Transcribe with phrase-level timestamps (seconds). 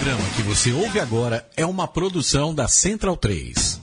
[0.00, 3.78] programa que você ouve agora é uma produção da Central 3.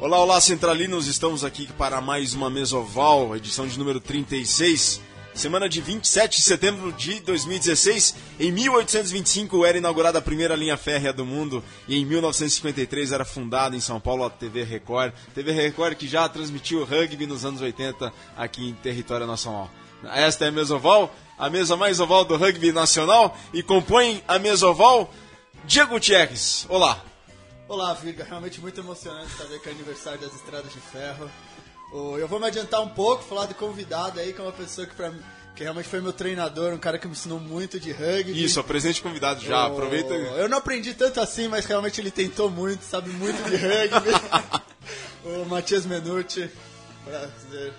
[0.00, 1.06] Olá, olá, centralinos!
[1.06, 5.00] Estamos aqui para mais uma Mesoval, edição de número 36.
[5.34, 11.12] Semana de 27 de setembro de 2016, em 1825 era inaugurada a primeira linha férrea
[11.12, 15.12] do mundo e em 1953 era fundada em São Paulo a TV Record.
[15.34, 19.70] TV Record que já transmitiu rugby nos anos 80 aqui em território nacional.
[20.04, 25.12] Esta é a Mesoval, a mesa mais oval do rugby nacional e compõe a Mesoval
[25.64, 26.66] Diego Gutierrez.
[26.68, 27.02] Olá!
[27.68, 28.24] Olá, Virga.
[28.24, 31.30] Realmente muito emocionante saber que é aniversário das Estradas de Ferro.
[31.92, 34.94] Eu vou me adiantar um pouco, falar do convidado aí, que é uma pessoa que,
[34.94, 35.12] pra,
[35.54, 38.42] que realmente foi meu treinador, um cara que me ensinou muito de rugby.
[38.42, 40.14] Isso, apresente convidado já, O- aproveita.
[40.14, 44.10] Eu não aprendi tanto assim, mas realmente ele tentou muito, sabe muito de rugby.
[45.42, 46.50] o Matias Menucci.
[47.04, 47.72] Prazer.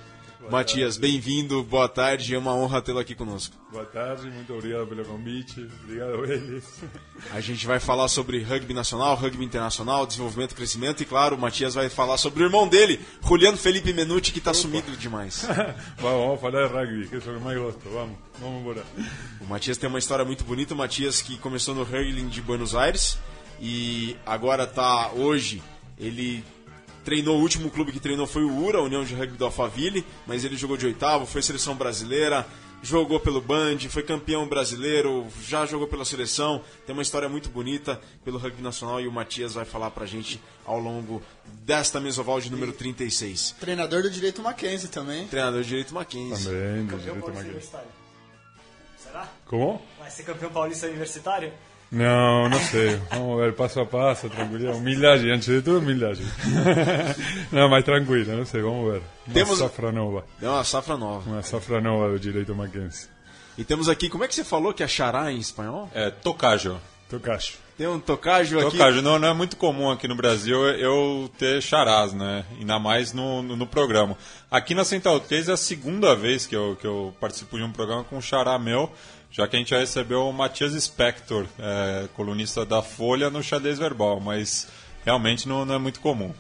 [0.50, 3.56] Matias, bem-vindo, boa tarde, é uma honra tê-lo aqui conosco.
[3.72, 5.68] Boa tarde, muito obrigado pelo convite.
[5.84, 6.64] Obrigado, eles.
[7.32, 11.74] A gente vai falar sobre rugby nacional, rugby internacional, desenvolvimento crescimento, e claro, o Matias
[11.74, 15.46] vai falar sobre o irmão dele, Juliano Felipe Menucci, que tá sumido demais.
[15.98, 17.90] vamos, vamos falar de rugby, que é o que mais gosto.
[17.90, 18.84] Vamos, vamos embora.
[19.42, 22.76] O Matias tem uma história muito bonita, o Matias que começou no hurling de Buenos
[22.76, 23.18] Aires
[23.60, 25.64] e agora tá hoje,
[25.98, 26.44] ele
[27.04, 30.06] treinou, o último clube que treinou foi o URA, a União de Rugby do Alphaville,
[30.26, 32.46] mas ele jogou de oitavo, foi seleção brasileira,
[32.82, 38.00] jogou pelo Band, foi campeão brasileiro, já jogou pela seleção, tem uma história muito bonita
[38.26, 41.22] pelo rugby nacional e o Matias vai falar pra gente ao longo
[41.64, 43.56] desta mesoval de número 36.
[43.60, 45.28] Treinador do Direito Mackenzie também.
[45.28, 46.46] Treinador de direito Mackenzie.
[46.46, 47.88] Também, do Campeão direito universitário.
[48.98, 49.30] Será?
[49.46, 49.82] Como?
[50.00, 51.54] Vai ser campeão paulista universitário?
[51.94, 53.00] Não, não sei.
[53.12, 54.76] Vamos ver passo a passo, tranquilo.
[54.76, 56.24] Humildade, antes de tudo, humildade.
[57.52, 59.02] não, mas tranquilo, não sei, vamos ver.
[59.28, 60.26] Uma Temos- safra nova.
[60.42, 61.30] É uma safra nova.
[61.30, 63.08] Uma safra nova do direito Mackenzie.
[63.56, 65.88] E temos aqui, como é que você falou que é xará em espanhol?
[65.94, 66.82] É, tocajo.
[67.08, 67.60] Tocacho.
[67.78, 68.72] Tem um tocajo aqui.
[68.72, 72.44] Tocajo, não, não é muito comum aqui no Brasil eu ter charás, né?
[72.60, 74.18] Ainda mais no, no, no programa.
[74.50, 77.72] Aqui na Central 3 é a segunda vez que eu, que eu participo de um
[77.72, 78.92] programa com um xará meu,
[79.34, 83.78] já que a gente já recebeu o Matias Spector, é, colunista da Folha, no xadrez
[83.80, 84.68] verbal, mas
[85.04, 86.32] realmente não, não é muito comum.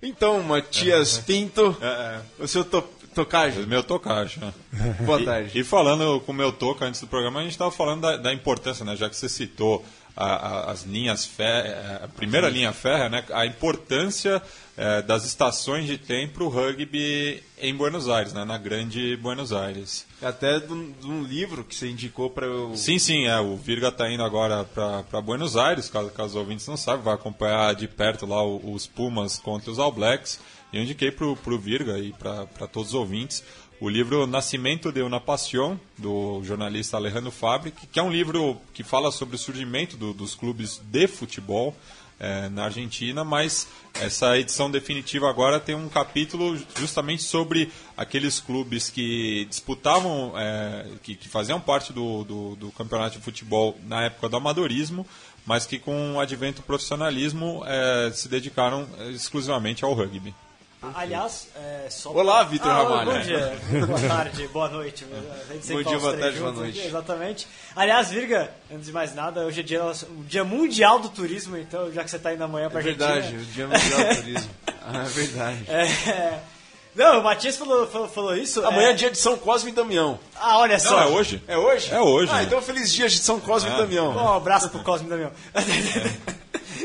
[0.00, 2.82] Então, Matias Pinto, É, o seu to
[3.14, 3.66] tocajo.
[3.66, 4.38] Meu tocajo.
[4.40, 4.52] né?
[5.00, 5.58] Boa E- tarde.
[5.58, 8.32] E, falando com o meu toca antes do programa, a gente estava falando da, da
[8.32, 8.94] importância, né?
[8.94, 9.82] Já que você citou
[10.16, 13.24] a- a- as linhas férreas, a primeira linha férrea, né?
[13.32, 14.42] A importância
[14.78, 18.44] eh, das estações de trem para o rugby em Buenos Aires, né?
[18.44, 20.06] Na grande Buenos Aires.
[20.20, 22.46] Até de um, livro que você indicou para.
[22.74, 23.38] Sim, sim, é.
[23.40, 27.14] O Virga está indo agora para Buenos Aires, caso, caso os ouvintes não saibam, vai
[27.14, 30.38] acompanhar de perto lá os Pumas contra os All Blacks.
[30.72, 33.42] E eu indiquei para o Virga e para todos os ouvintes
[33.80, 38.82] o livro Nascimento de una Pasión, do jornalista Alejandro Fabri, que, é um livro que
[38.82, 41.74] fala sobre o surgimento do- dos clubes de futebol
[42.18, 48.88] eh, na Argentina, mas essa edição definitiva agora tem um capítulo justamente sobre aqueles clubes
[48.88, 54.30] que disputavam, eh, que, que faziam parte do, do, do campeonato de futebol na época
[54.30, 55.06] do amadorismo,
[55.44, 60.34] mas que com o advento do profissionalismo eh, se dedicaram exclusivamente ao rugby.
[60.94, 62.10] Aliás, é, só.
[62.12, 63.12] Olá, Vitor Ah, Ramalho.
[63.12, 65.04] Bom dia, boa tarde, boa noite.
[65.04, 66.78] A Bom dia, boa tarde, boa noite.
[66.78, 67.48] aqui, Exatamente.
[67.74, 71.90] Aliás, Virga, antes de mais nada, hoje é dia, o dia mundial do turismo, então
[71.92, 73.42] já que você está indo amanhã pra É verdade, Argentina.
[73.42, 74.50] o Dia Mundial do Turismo.
[74.88, 75.64] Ah, é verdade.
[75.68, 76.38] É,
[76.94, 78.64] Não, o Matias falou, falou, falou isso.
[78.64, 78.94] Amanhã é é...
[78.94, 80.16] dia de São Cosme e Damião.
[80.36, 80.90] Ah, olha só.
[80.92, 81.42] Não, é hoje.
[81.48, 81.92] É hoje?
[81.92, 82.42] É hoje, Ah, né?
[82.44, 84.12] então feliz dia de São Cosme e Damião.
[84.16, 85.32] Um abraço pro Cosme Damião.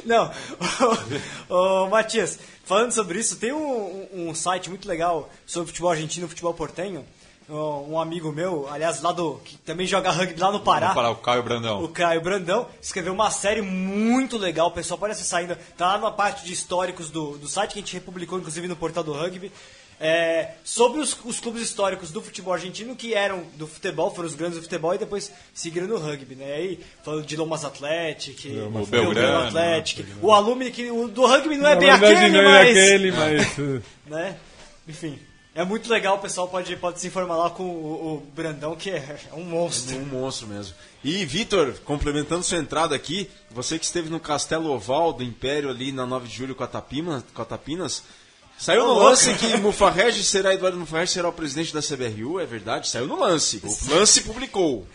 [0.06, 0.32] Não,
[1.50, 6.28] ô, ô, Matias, falando sobre isso, tem um, um- site muito legal sobre futebol argentino,
[6.28, 7.06] futebol portenho.
[7.50, 9.36] Um amigo meu, aliás, lá do.
[9.44, 10.94] que também joga rugby lá no Pará.
[10.94, 11.84] Falar o Caio Brandão.
[11.84, 15.60] O Caio Brandão escreveu uma série muito legal, o pessoal pode acessar ainda.
[15.78, 18.76] Tá lá na parte de históricos do, do site que a gente republicou, inclusive no
[18.78, 19.52] portal do rugby.
[20.02, 24.34] É, sobre os, os clubes históricos do futebol argentino que eram do futebol, foram os
[24.34, 26.54] grandes do futebol e depois seguiram no rugby, né?
[26.56, 31.28] Aí falando de Lomas Athletic, Lomas o Belgrano, Belgrano Athletic, o Alumni que o do
[31.28, 33.58] rugby não é Na bem aquele, não mas, é aquele, mas.
[34.08, 34.38] né?
[34.88, 35.20] Enfim,
[35.54, 38.90] é muito legal, o pessoal pode, pode se informar lá com o, o Brandão, que
[38.90, 39.98] é um monstro.
[39.98, 40.74] Um monstro mesmo.
[41.04, 45.92] E, Vitor, complementando sua entrada aqui, você que esteve no Castelo Oval do Império ali
[45.92, 48.02] na 9 de julho com a, Tapima, com a Tapinas,
[48.62, 52.88] saiu no lance que Mufarrege será, Eduardo Mufarrege será o presidente da CBRU, é verdade?
[52.88, 53.62] Saiu no lance.
[53.64, 54.88] O lance publicou.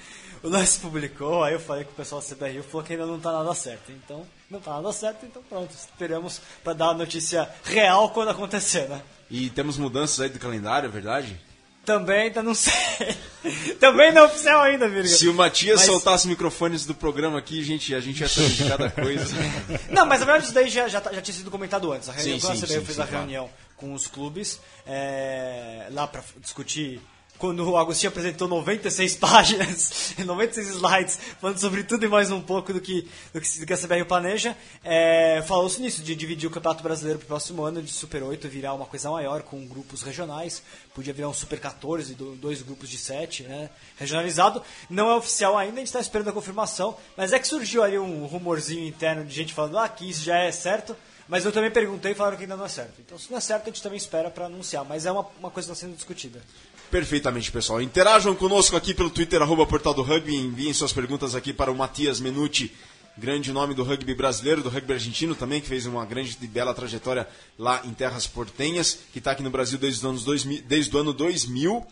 [0.43, 3.19] o lance publicou, aí eu falei com o pessoal do CBRU, falou que ainda não
[3.19, 3.91] tá nada certo.
[3.91, 8.89] Então, não tá nada certo, então pronto, esperamos para dar a notícia real quando acontecer,
[8.89, 9.03] né?
[9.31, 11.37] E temos mudanças aí do calendário, é verdade?
[11.87, 12.75] Também ainda não sei.
[13.81, 15.09] Também não é oficial ainda, Virga.
[15.09, 18.65] Se o Matias Mas- soltasse microfones do programa aqui, gente, a gente ia saber de
[18.69, 19.35] cada coisa.
[19.89, 22.09] Não, mas na verdade isso daí já, já, tá- já tinha sido comentado antes.
[22.09, 23.11] A reunião Sim, sim, a sim, fez sim, a claro.
[23.19, 27.01] reunião com os clubes é, lá para discutir.
[27.39, 32.73] Quando o Agostinho apresentou 96 páginas, 96 slides, falando sobre tudo e mais um pouco
[32.73, 36.51] do que, do que, do que a CBRU planeja, é, falou-se nisso, de dividir o
[36.51, 40.03] Campeonato Brasileiro para o próximo ano, de Super 8 virar uma coisa maior, com grupos
[40.03, 40.63] regionais,
[40.95, 43.69] podia virar um Super 14, do- dois grupos de 7, né,
[43.99, 44.63] regionalizado.
[44.89, 47.99] Não é oficial ainda, a gente está esperando a confirmação, mas é que surgiu ali
[47.99, 50.97] um rumorzinho interno de gente falando, ah, que isso já é certo,
[51.29, 52.95] mas eu também perguntei e falaram que ainda não é certo.
[53.01, 55.51] Então, se não é certo, a gente também espera para anunciar, mas é uma, uma
[55.51, 56.41] coisa que está sendo discutida.
[56.91, 57.83] Perfeitamente, pessoal.
[57.83, 60.37] Interajam conosco aqui pelo Twitter, arroba Portal do Rugby.
[60.37, 62.73] Enviem suas perguntas aqui para o Matias Menucci,
[63.19, 66.73] grande nome do rugby brasileiro, do rugby argentino também, que fez uma grande e bela
[66.73, 67.29] trajetória
[67.59, 71.01] lá em terras portenhas, que está aqui no Brasil desde, os anos 2000, desde o
[71.01, 71.85] ano 2000.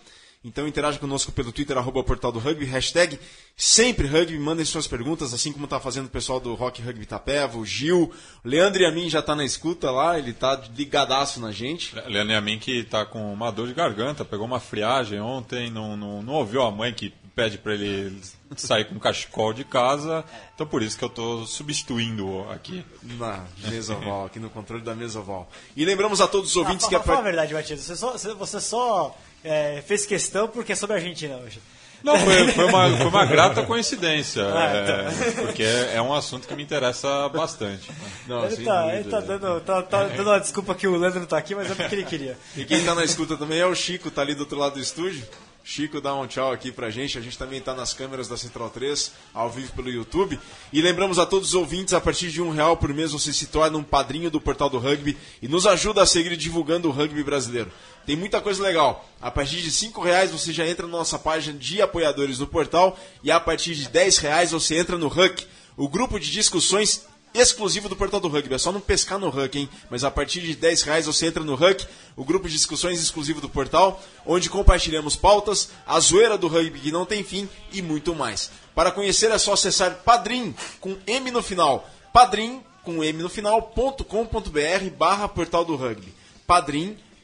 [0.44, 3.19] Então interaja conosco pelo Twitter, arroba Portal do Rugby, hashtag
[3.56, 7.56] sempre rugby, mandem suas perguntas, assim como está fazendo o pessoal do Rock Rugby Itapeva,
[7.56, 8.12] o Gil,
[8.44, 11.94] o Leandro e a mim já está na escuta lá, ele está ligadaço na gente.
[12.06, 16.23] Leandro Yamin que tá com uma dor de garganta, pegou uma friagem ontem, não, não,
[16.23, 18.20] não ouviu a mãe que pede para ele
[18.55, 20.25] sair com cachecol de casa,
[20.55, 22.85] então por isso que eu tô substituindo aqui.
[23.02, 25.50] Na Mesoval, aqui no controle da Mesoval.
[25.75, 27.96] E lembramos a todos os ouvintes ah, que a fala, fala a verdade, Matias, você
[27.96, 31.61] só, você- você só é, fez questão porque é sobre a Argentina hoje.
[32.02, 36.46] Não, foi, foi uma, foi uma grata coincidência, Ah, é, porque é, é um assunto
[36.46, 37.91] que me interessa bastante.
[38.26, 41.26] Não, Ele sem tá, tá dando, tá, tá dando uma desculpa que o Leandro não
[41.26, 42.37] tá aqui, mas é porque ele queria.
[42.55, 44.81] E quem tá na escuta também é o Chico, tá ali do outro lado do
[44.81, 45.26] estúdio.
[45.67, 47.17] Chico, dá um tchau aqui pra gente.
[47.17, 50.38] A gente também tá nas câmeras da Central 3, ao vivo pelo YouTube.
[50.70, 53.46] E lembramos a todos os ouvintes, a partir de um real por mês você se
[53.46, 57.25] torna um padrinho do Portal do Rugby e nos ajuda a seguir divulgando o rugby
[57.25, 57.73] brasileiro.
[58.06, 59.08] Tem muita coisa legal.
[59.20, 62.98] A partir de cinco reais você já entra na nossa página de apoiadores do portal
[63.22, 65.46] e a partir de 10 reais você entra no HUC,
[65.76, 68.54] o grupo de discussões exclusivo do Portal do Rugby.
[68.54, 69.68] É só não pescar no Huck, hein?
[69.90, 71.84] Mas a partir de 10 reais você entra no Huck,
[72.16, 76.92] o grupo de discussões exclusivo do portal, onde compartilhamos pautas, a zoeira do rugby que
[76.92, 78.50] não tem fim e muito mais.
[78.74, 81.90] Para conhecer é só acessar Padrim, com M no final.
[82.12, 86.14] Padrim, com M no final, ponto com ponto br, barra Portal do Rugby.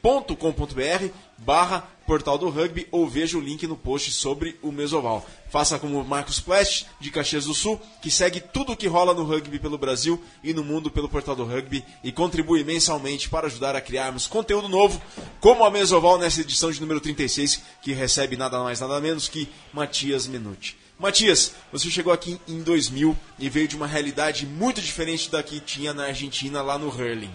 [0.03, 5.25] padrim.com.br barra Portal do Rugby ou veja o link no post sobre o Mesoval.
[5.49, 9.15] Faça como o Marcos Plast, de Caxias do Sul, que segue tudo o que rola
[9.15, 13.47] no rugby pelo Brasil e no mundo pelo Portal do Rugby e contribui mensalmente para
[13.47, 15.01] ajudar a criarmos conteúdo novo,
[15.41, 19.49] como a Mesoval nessa edição de número 36, que recebe nada mais nada menos que
[19.73, 20.77] Matias Menucci.
[20.99, 25.59] Matias, você chegou aqui em 2000 e veio de uma realidade muito diferente da que
[25.59, 27.31] tinha na Argentina, lá no hurling.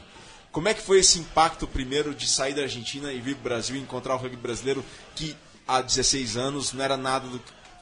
[0.55, 3.43] Como é que foi esse impacto primeiro de sair da Argentina e vir para o
[3.43, 5.35] Brasil e encontrar o rugby brasileiro que
[5.67, 7.41] há 16 anos não era nada do,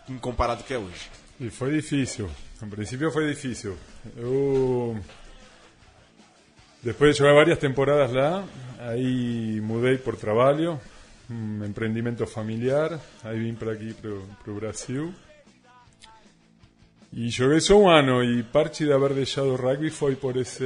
[0.10, 1.08] em comparado ao que é hoje?
[1.40, 2.32] Y fue difícil.
[2.64, 3.78] En principio fue difícil.
[4.18, 4.96] Yo,
[6.82, 8.44] después de jugar varias temporadas lá,
[8.80, 10.82] ahí mudei por trabalho,
[11.30, 15.14] um empreendimento familiar, aí vim para aqui, para o Brasil.
[17.16, 20.64] E joguei só um ano e parte de haver deixado o rugby foi por esse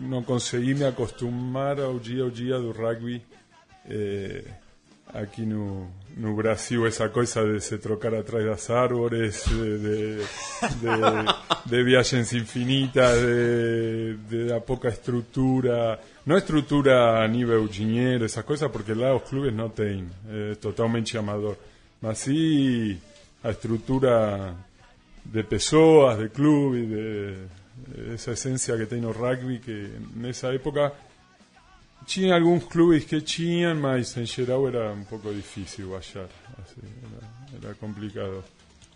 [0.00, 3.20] não consegui me acostumar ao dia a dia do rugby
[3.86, 4.44] eh,
[5.12, 10.16] aqui no, no Brasil essa coisa de se trocar atrás das árvores de, de,
[10.80, 18.42] de, de viagens infinitas de, de da pouca estrutura não estrutura a nível dinheiro essa
[18.42, 21.58] coisa porque lá os clubes não têm é totalmente amador.
[22.00, 22.98] Mas sim
[23.44, 24.54] a estrutura
[25.28, 27.34] de pessoas, de clubes, de,
[27.86, 30.92] de esa esencia que tem no rugby que nessa época
[32.06, 36.88] tinha alguns clubes que tinham, mas em geral era um pouco difícil achar, assim,
[37.62, 38.42] era complicado.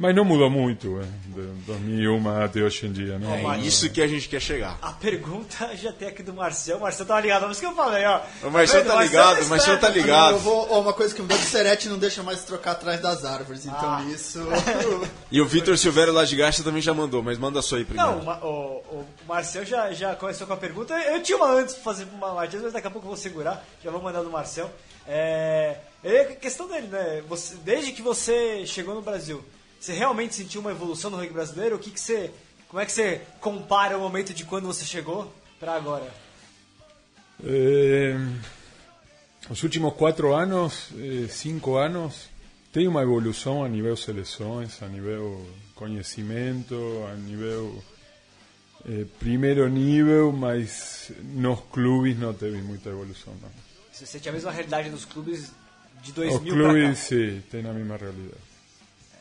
[0.03, 3.55] Mas não mudou muito, eh, de 2001 até hoje em dia, não?
[3.55, 4.77] É isso que a gente quer chegar.
[4.83, 6.79] A pergunta já tem aqui do Marcel.
[6.79, 8.21] O Marcel tava ligado, mas que eu falei, ó.
[8.43, 10.33] O Marcel tá ligado, o Marcel tá ligado.
[10.33, 13.25] Eu vou, ó, uma coisa que mudou de Serete não deixa mais trocar atrás das
[13.25, 14.05] árvores, então Ah.
[14.13, 14.41] isso.
[15.31, 18.11] E o Vitor Silvério lá de Garça também já mandou, mas manda sua aí primeiro.
[18.11, 20.95] Não, o, o, o Marcel já, já começou com a pergunta.
[20.95, 23.65] Eu tinha uma antes pra fazer pro Matias, mas daqui a pouco eu vou segurar.
[23.85, 24.69] Já vou mandar do Marcel.
[25.07, 27.23] É, é questão dele, né?
[27.29, 29.43] Você, desde que você chegou no Brasil,
[29.83, 31.75] você realmente sentiu uma evolução no rugby brasileiro?
[31.75, 32.31] O que, que você.
[32.69, 36.09] Como é que você compara o momento de quando você chegou pra agora?
[37.45, 38.17] Eh,
[39.51, 42.29] os últimos cuatro anos, eh, cinco anos,
[42.73, 46.77] tem uma evolução a nível seleções, a nível conhecimento,
[47.13, 47.83] a nível
[48.89, 53.35] eh, primeiro nível, mas nos clubes não teve muita evolução.
[53.43, 53.51] Não.
[53.93, 55.51] Você sente a mesma realidade nos clubes
[56.03, 56.95] de Os 2000 clubes, pra cá?
[56.95, 58.52] sim, têm a mesma realidade.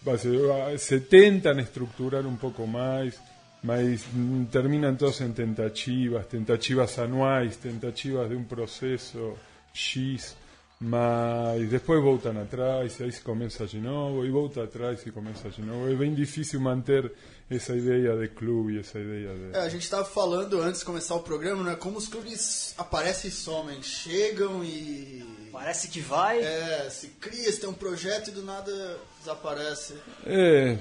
[0.01, 3.20] Base, ah, Se tentam estruturar um pouco mais,
[3.63, 9.38] mas mm, terminam todos em tentativas, tentativas anuais, tentativas de um processo
[9.74, 10.36] X,
[10.81, 15.47] mas depois voltam atrás, e aí se começa de novo, e volta atrás e começa
[15.50, 15.88] de novo.
[15.91, 17.11] É bem difícil manter
[17.51, 19.57] essa ideia de clube, essa ideia de...
[19.57, 21.75] É, a gente estava falando antes de começar o programa, né?
[21.75, 25.23] Como os clubes aparecem e somem, chegam e.
[25.51, 26.39] Parece que vai.
[26.39, 28.71] É, se cria, se tem um projeto e do nada
[29.19, 29.95] desaparece.
[30.25, 30.77] É,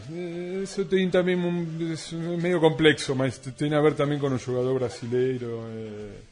[0.62, 4.78] isso tem também um, es meio complexo, mas tem a ver também com o jogador
[4.78, 6.29] brasileiro, eh,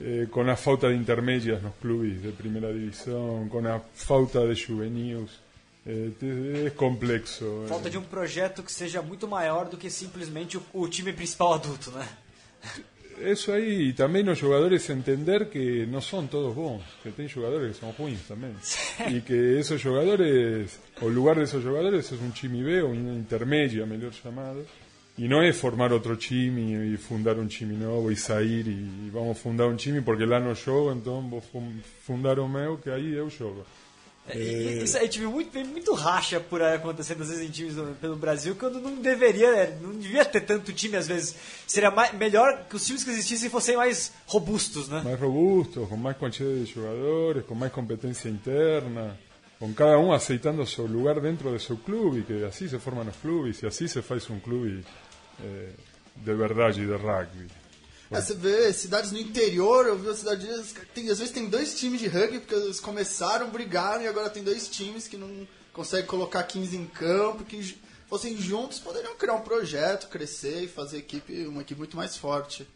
[0.00, 4.54] eh, com a falta de intermédias nos clubes de primeira divisão, com a falta de
[4.54, 5.30] juvenis.
[5.86, 7.62] Eh, te- é complexo.
[7.64, 7.68] eh.
[7.68, 11.54] Falta de um projeto que seja muito maior do que simplesmente o, o time principal
[11.54, 12.06] adulto, né?
[13.20, 17.74] Eso aí, e também os jogadores entender que não são todos bons, que tem jogadores
[17.76, 18.54] que são ruins também.
[19.10, 23.86] E que esses jogadores, o lugar desses jogadores é um time B, ou um intermédio,
[23.86, 24.66] melhor chamado.
[25.18, 29.38] E não é formar outro time e fundar um time novo e sair e vamos
[29.38, 31.72] fundar um time porque lá não jogo, então vou fun-
[32.04, 33.64] fundar o meu que aí eu jogo.
[34.34, 37.50] E- e- Isso aí, tive muito, tem muito racha por aí acontecendo às vezes em
[37.50, 39.78] times pelo Brasil, quando não deveria, né?
[39.80, 41.34] não devia ter tanto time às vezes.
[41.66, 45.00] Seria mais, melhor que os times que existissem fossem mais robustos, né?
[45.02, 49.16] mais robustos, com mais quantidade de jogadores, com mais competência interna,
[49.60, 53.16] com cada um aceitando seu lugar dentro de seu clube, que assim se formam os
[53.16, 54.84] clubes e assim se faz um clube
[55.42, 55.70] eh,
[56.16, 57.48] de verdade de rugby.
[58.10, 60.74] É, você vê cidades no interior, eu vi cidades.
[60.94, 64.44] Tem, às vezes tem dois times de rugby, porque eles começaram, brigaram e agora tem
[64.44, 67.76] dois times que não conseguem colocar 15 em campo, que
[68.08, 72.66] fossem juntos poderiam criar um projeto, crescer e fazer equipe, uma equipe muito mais forte.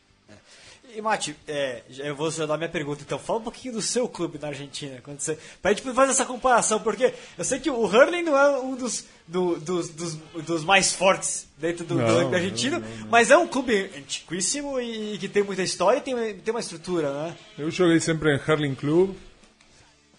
[0.96, 3.18] E Mati, é, já- eu vou dar minha pergunta então.
[3.18, 6.80] Fala um pouquinho do seu clube na Argentina, quando você, pra gente fazer essa comparação,
[6.80, 10.92] porque eu sei que o Hurling não é um dos, do- dos, dos, dos mais
[10.92, 15.16] fortes dentro do, do Não, rugby argentino, não, não, mas é um clube antiquíssimo e
[15.18, 17.36] que tem muita história e tem, tem uma estrutura, né?
[17.58, 19.14] Eu joguei sempre em Harling Club,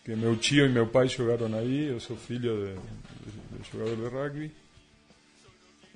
[0.05, 2.75] que meu tio e meu pai jogaram aí, eu sou filho
[3.23, 4.51] de, de, de jogador de rugby.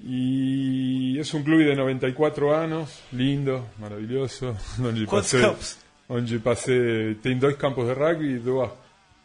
[0.04, 5.78] E es un club de 94 anos, lindo, maravilhoso, onde Quantos passei, campos?
[6.10, 8.70] onde passei, tem dois campos de rugby e dois,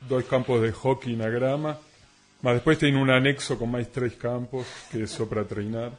[0.03, 1.79] dois campos de hockey na grama,
[2.43, 5.93] mas depois tem um anexo com mais três campos, que é só para treinar.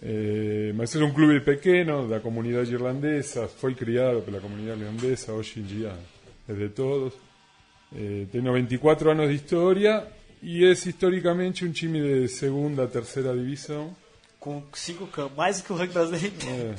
[0.00, 5.58] Eh, mas é um clube pequeno da comunidade irlandesa, foi criado pela comunidade irlandesa, hoje
[5.58, 5.92] em dia
[6.48, 7.14] é de todos.
[7.96, 10.06] Eh, tem 94 anos de história
[10.42, 13.94] e é historicamente um time de segunda, terceira divisão.
[14.38, 16.74] Com cinco campos, mais que o rugby brasileiro inteiro.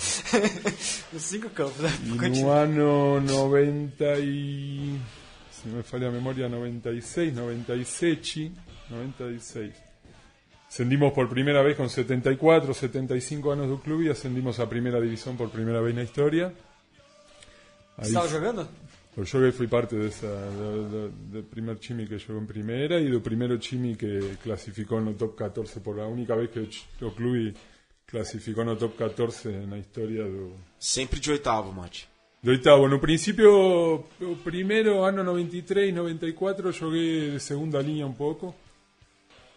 [1.11, 1.89] Com cinco campos, né?
[2.05, 2.65] E Continua.
[2.65, 4.99] no ano 90 e...
[5.51, 8.51] Se não me falha a memória, 96, 97,
[8.89, 9.73] 96.
[10.69, 15.35] Ascendimos por primera vez con 74, 75 anos do clube e ascendimos a primeira divisão
[15.35, 16.53] por primeira vez na história.
[17.97, 18.69] Você estava
[19.19, 19.23] jogando?
[19.23, 23.09] Eu joguei, fui parte dessa, do, do, do primer time que jogou em primeira e
[23.09, 27.53] do primeiro time que clasificou no top 14 por a única vez que o, clube
[28.07, 32.07] clasificou no top 14 na história do, Sempre de oitavo, Mate.
[32.41, 32.87] do oitavo.
[32.87, 38.55] No princípio, o primeiro ano 93, 94, joguei de segunda linha um pouco.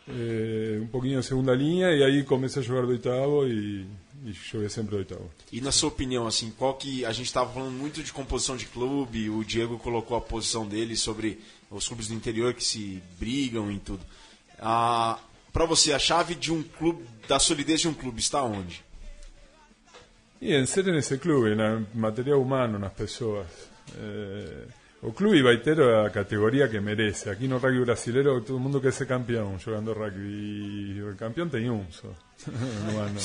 [0.09, 3.87] Eh, um pouquinho de segunda linha e aí comecei a jogar do oitavo e,
[4.25, 5.31] e sempre oitavo.
[5.51, 8.67] E na sua opinião, assim, qual que a gente estava falando muito de composição de
[8.67, 13.71] clube, o Diego colocou a posição dele sobre os clubes do interior que se brigam
[13.71, 14.05] e tudo.
[14.59, 15.19] Ah,
[15.53, 18.85] para você, a chave de um clube, da solidez de um clube está onde?
[20.41, 23.47] E en ser nesse clube, na material humano, nas pessoas.
[23.97, 24.67] Eh,
[25.03, 27.29] o clube vai ter a categoria que merece.
[27.29, 30.95] Aqui no rugby brasileiro todo mundo quer ser campeão jogando rugby.
[30.97, 32.09] E o campeão tem um só
[32.49, 33.19] no ano.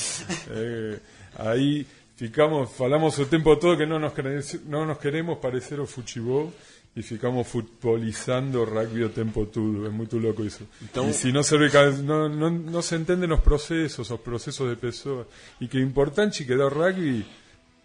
[0.50, 0.98] Eh,
[1.36, 5.86] aí ficamos, falamos o tempo todo que não nos, quere- não nos queremos parecer ao
[5.86, 6.52] futebol
[6.96, 9.86] e ficamos futbolizando o rugby o tempo todo.
[9.86, 10.66] É muito louco isso.
[10.82, 14.68] Então- E se não se, reca- não, não, não se entendem os processos, os processos
[14.68, 15.26] de pessoas.
[15.60, 16.68] E que o importante que dá o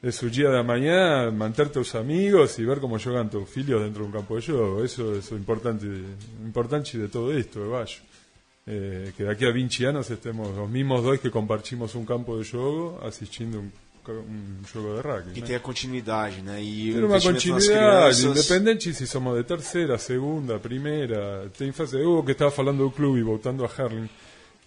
[0.04, 4.04] é o dia da manhã manter teus amigos e ver como jogam teus filhos dentro
[4.04, 4.84] de um campo de jogo.
[4.84, 5.86] Eso é o importante,
[6.46, 8.02] importante de todo isto, eu acho.
[8.68, 12.44] Eh, que daqui a 20 anos estemos os mesmos dois que compartimos um campo de
[12.44, 15.32] jogo assistindo um, um jogo de rugby.
[15.34, 15.48] Que né?
[15.48, 16.62] tenha continuidade, né?
[16.62, 18.24] E Ter uma continuidade, crianças.
[18.24, 21.50] independente se somos de terceira, segunda, primeira.
[21.58, 22.02] Tem que fazer.
[22.02, 24.10] Eu que estava falando do clube, voltando a Harling,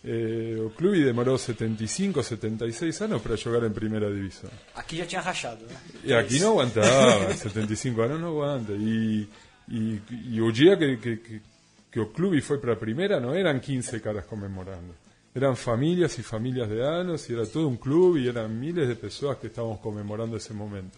[0.06, 4.50] eh, o clube demorou 75, 76 anos para jogar em primeira divisão.
[4.72, 5.76] Aqui já tinha rachado, né?
[6.04, 8.72] E aqui não aguantava, 75 anos não aguanta.
[8.72, 9.28] E,
[9.68, 11.42] e, e o dia que, que, que,
[11.90, 14.94] que o clube foi para a primeira, não eram 15 caras comemorando.
[15.34, 18.94] Eram famílias e famílias de anos, e era todo um clube, e eram miles de
[18.94, 20.96] pessoas que estavam comemorando esse momento.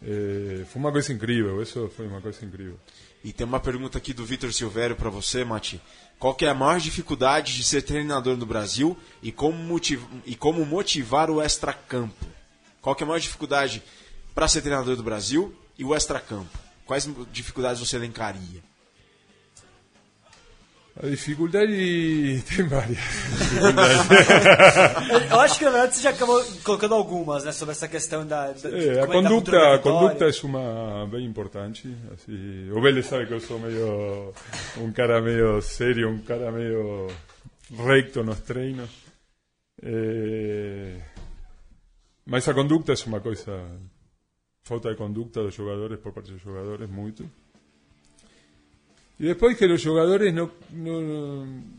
[0.00, 2.78] Eh, foi uma coisa incrível, isso foi uma coisa incrível.
[3.22, 5.80] E tem uma pergunta aqui do Vitor Silvério para você, Mati.
[6.18, 10.02] Qual que é a maior dificuldade de ser treinador no Brasil e como, motiv...
[10.24, 12.26] e como motivar o extracampo?
[12.80, 13.82] Qual que é a maior dificuldade
[14.34, 16.58] para ser treinador do Brasil e o extracampo?
[16.86, 18.62] Quais dificuldades você elencaria?
[21.00, 22.98] A dificuldade tem várias.
[25.30, 27.52] Eu acho que na verdade você já acabou colocando algumas, né?
[27.52, 28.50] Sobre essa questão da.
[28.50, 31.96] da É, a é conduta, da a conduta é uma bem importante.
[32.12, 34.34] Assim, o Vélez sabe que eu sou meio
[34.78, 37.06] um cara meio sério, um cara meio
[37.70, 38.90] recto nos treinos.
[39.80, 41.00] É,
[42.26, 43.70] mas a conduta é uma coisa.
[44.64, 47.24] Falta de conduta dos jogadores por parte dos jogadores, muito.
[49.18, 51.78] Y después que los jugadores no, no- no-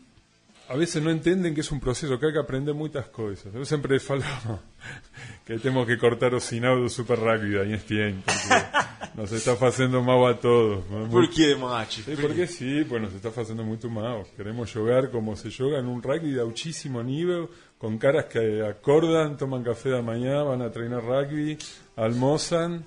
[0.68, 3.52] a veces no entienden que es un proceso, que hay que aprender muchas cosas.
[3.52, 4.22] Yo siempre falo
[5.46, 8.54] que tenemos que cortar o sinal do Super Rugby da ESPN, porque
[9.16, 10.84] nos está fazendo mal a todos.
[11.10, 12.02] Por que, Mati?
[12.02, 14.22] Sí, porque sí, pues nos está fazendo muito mal.
[14.36, 19.36] Queremos jugar como se juega en un rugby de altísimo nivel, con caras que acordan,
[19.36, 21.58] toman café de mañana, van a treinar rugby,
[21.96, 22.84] almorzan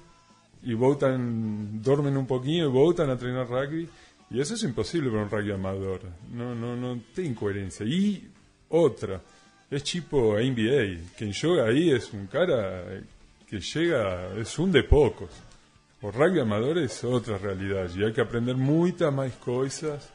[0.63, 3.89] y votan, dormen un poquito y votan a treinar rugby.
[4.33, 6.01] Y eso es imposible para un rugby amador.
[6.31, 7.85] No, no, no tiene coherencia.
[7.85, 8.27] Y
[8.69, 9.21] otra,
[9.69, 11.11] es tipo NBA.
[11.15, 12.83] Quien juega ahí es un cara
[13.47, 15.29] que llega, es un de pocos.
[16.01, 20.09] O rugby amador es otra realidad y hay que aprender muchas más cosas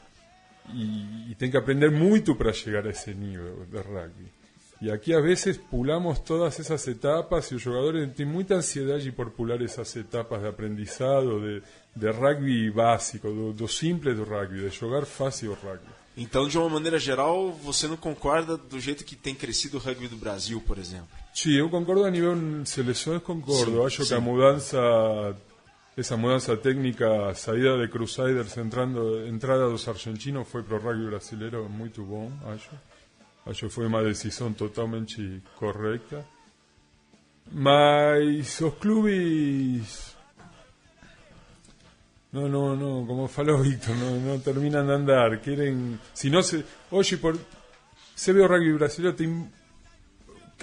[0.74, 4.37] y, y que aprender muito para llegar a ese nivel de rugby.
[4.80, 9.10] Y aquí a veces pulamos todas esas etapas y los jugadores tienen mucha ansiedad y
[9.10, 11.62] por pular esas etapas de aprendizado, de,
[11.96, 15.90] de rugby básico, do, do simples do rugby, de jogar fácil o rugby.
[16.16, 20.08] Então, de uma maneira geral, você não concorda do jeito que tem crescido o rugby
[20.08, 21.08] do Brasil, por exemplo?
[21.32, 23.72] Sí, eu concordo a nivel seleções, concordo.
[23.72, 24.08] Sim, Acho sim.
[24.08, 24.78] que a mudança,
[25.96, 31.06] esa mudança técnica, a saída de Crusaders, entrando, entrada dos argentinos foi para o rugby
[31.06, 32.70] brasileiro muito bom, acho.
[33.48, 36.24] Acho que foi uma decisão totalmente correta.
[37.50, 40.16] Mas os clubes
[42.30, 45.40] no, no, no, como falou Víctor, no, no terminan de andar.
[45.40, 47.38] Quieren, si no se, oye, por,
[48.14, 49.50] se ve o rugby brasileiro, tem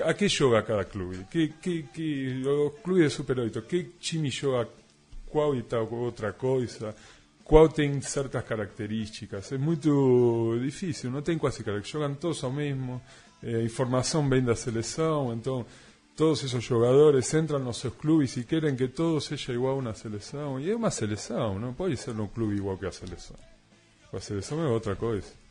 [0.04, 1.26] a que joga cada clube?
[1.32, 4.70] Que, que, que, os clubes de Super 8, que time joga
[5.26, 6.94] qual e tal outra coisa?
[7.46, 9.52] Qual tem certas características?
[9.52, 12.02] É muito difícil, não tem quase características.
[12.02, 13.00] Jogam todos ao mesmo,
[13.44, 15.64] eh, a informação vem da seleção, então
[16.16, 19.94] todos esos jogadores entran nos seus clubes e querem que todo seja igual a uma
[19.94, 20.60] seleção.
[20.60, 23.38] E é uma seleção, não pode ser um clube igual que a seleção.
[24.12, 25.45] A seleção é outra coisa.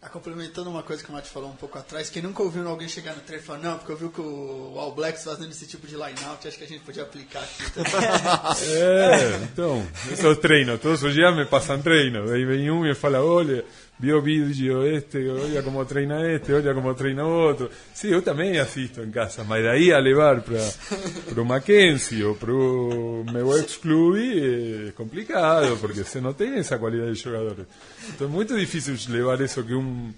[0.00, 2.88] Ah, complementando uma coisa que o Mate falou um pouco atrás, quem nunca ouviu alguém
[2.88, 5.66] chegar no treino e falar, não, porque eu vi que o All Blacks fazendo esse
[5.66, 7.92] tipo de line-out, acho que a gente podia aplicar aqui também.
[8.78, 12.30] É, então, esos treinos, todos os dias me passam treino.
[12.30, 13.64] Aí vem um e fala, olha,
[13.98, 17.70] viu o vídeo este, olha como treina este, olha como treina outro.
[17.92, 22.52] Sim, eu também assisto em casa, mas daí a levar para o Mackenzie ou para
[22.52, 27.66] o meu ex-clube é complicado, porque você não tem essa qualidade de jogadores.
[28.14, 30.12] Então é muito difícil levar isso que um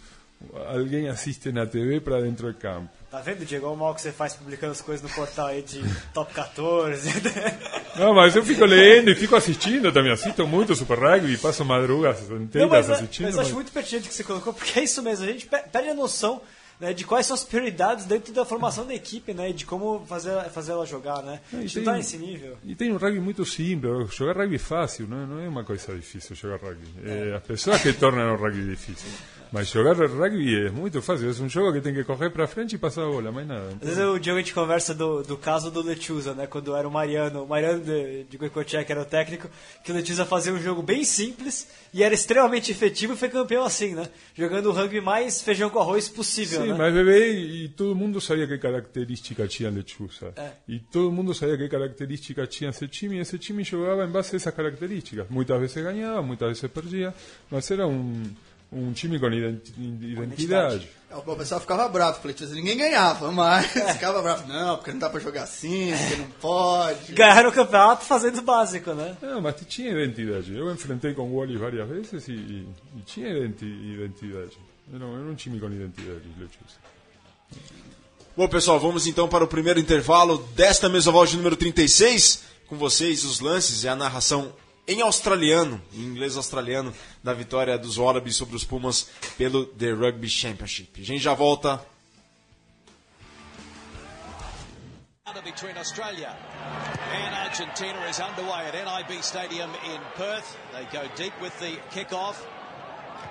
[0.68, 2.99] alguém assiste na TV para dentro do campo.
[3.10, 3.66] Tá vendo, Diego?
[3.66, 5.82] Olha o mal que você faz publicando as coisas no portal aí de
[6.14, 7.10] top 14.
[7.98, 10.12] Não, mas eu fico lendo e fico assistindo também.
[10.12, 13.26] Assisto muito Super Rugby, passo madrugas Não, inteiras mas, assistindo.
[13.26, 15.44] mas eu acho muito pertinente o que você colocou, porque é isso mesmo, a gente
[15.46, 16.40] pe- perde a noção
[16.78, 19.50] né, de quais são as prioridades dentro da formação da equipe, né?
[19.50, 21.40] E de como fazer, fazer ela jogar, né?
[21.52, 22.56] A e gente tem- não tá nesse nível.
[22.64, 24.14] E tem um rugby muito simples.
[24.14, 26.86] Jogar rugby é fácil, não, não é uma coisa difícil jogar rugby.
[27.04, 29.10] É, as pessoas que tornam o rugby difícil.
[29.52, 31.28] Mas jogar rugby é muito fácil.
[31.28, 33.68] É um jogo que tem que correr para frente e passar a bola, mais nada.
[33.80, 36.46] Às vezes o Diogo a gente conversa do, do caso do Lechuza, né?
[36.46, 39.48] Quando era o Mariano, o Mariano de, de Goicoechea, que era o técnico,
[39.84, 43.64] que o Lechuza fazia um jogo bem simples e era extremamente efetivo e foi campeão
[43.64, 44.08] assim, né?
[44.34, 46.74] Jogando o rugby mais feijão com arroz possível, Sim, né?
[46.78, 50.32] mas bebê, e todo mundo sabia que característica tinha Lechuza.
[50.36, 50.50] É.
[50.68, 54.34] E todo mundo sabia que característica tinha esse time, e esse time jogava em base
[54.34, 55.26] a essas características.
[55.28, 57.12] Muitas vezes ganhava, muitas vezes perdia,
[57.50, 58.22] mas era um,
[58.72, 60.88] um time com identi- identidade.
[61.10, 64.46] É, O pessoal ficava bravo, falei, "Tio, ninguém ganhava, mas ficava bravo.
[64.46, 67.12] Não, porque não dá pra jogar assim, porque não pode.
[67.12, 69.16] Ganharam o campeonato fazendo o básico, né?
[69.20, 70.54] Não, mas tinha identidade.
[70.56, 74.56] Eu enfrentei com o Wally várias vezes e, e, e tinha identi- identidade.
[74.94, 76.78] Era, um- era um time com identidade, Lechuza.
[78.36, 82.42] Bom, pessoal, vamos então para o primeiro intervalo desta mesoval de número 36.
[82.68, 84.52] Com vocês, os lances e a narração
[84.86, 90.28] em australiano, em inglês australiano, da vitória dos Wallabies sobre os Pumas pelo The Rugby
[90.28, 91.00] Championship.
[91.00, 91.84] A gente já volta.
[95.44, 96.36] between Australia
[97.12, 100.56] and Argentina is underway at NIB Stadium in Perth.
[100.72, 102.46] They go deep with the kick-off.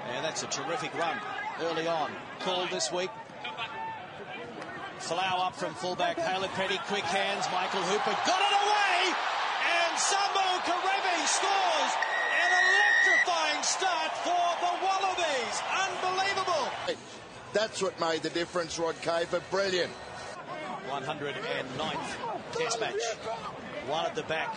[0.10, 1.18] And that's a terrific run
[1.62, 2.12] early on.
[2.40, 3.10] Called this week.
[5.00, 6.18] Flow up from fullback.
[6.18, 7.46] Haley Petty, quick hands.
[7.54, 9.39] Michael Hooper got it away.
[10.00, 11.94] And Sambo Karevi scores.
[12.40, 15.56] An electrifying start for the Wallabies.
[15.76, 16.72] Unbelievable.
[17.52, 19.42] That's what made the difference, Rod Caver.
[19.52, 19.92] Brilliant.
[20.88, 22.16] 109th
[22.54, 23.02] test match.
[23.88, 24.56] One at the back.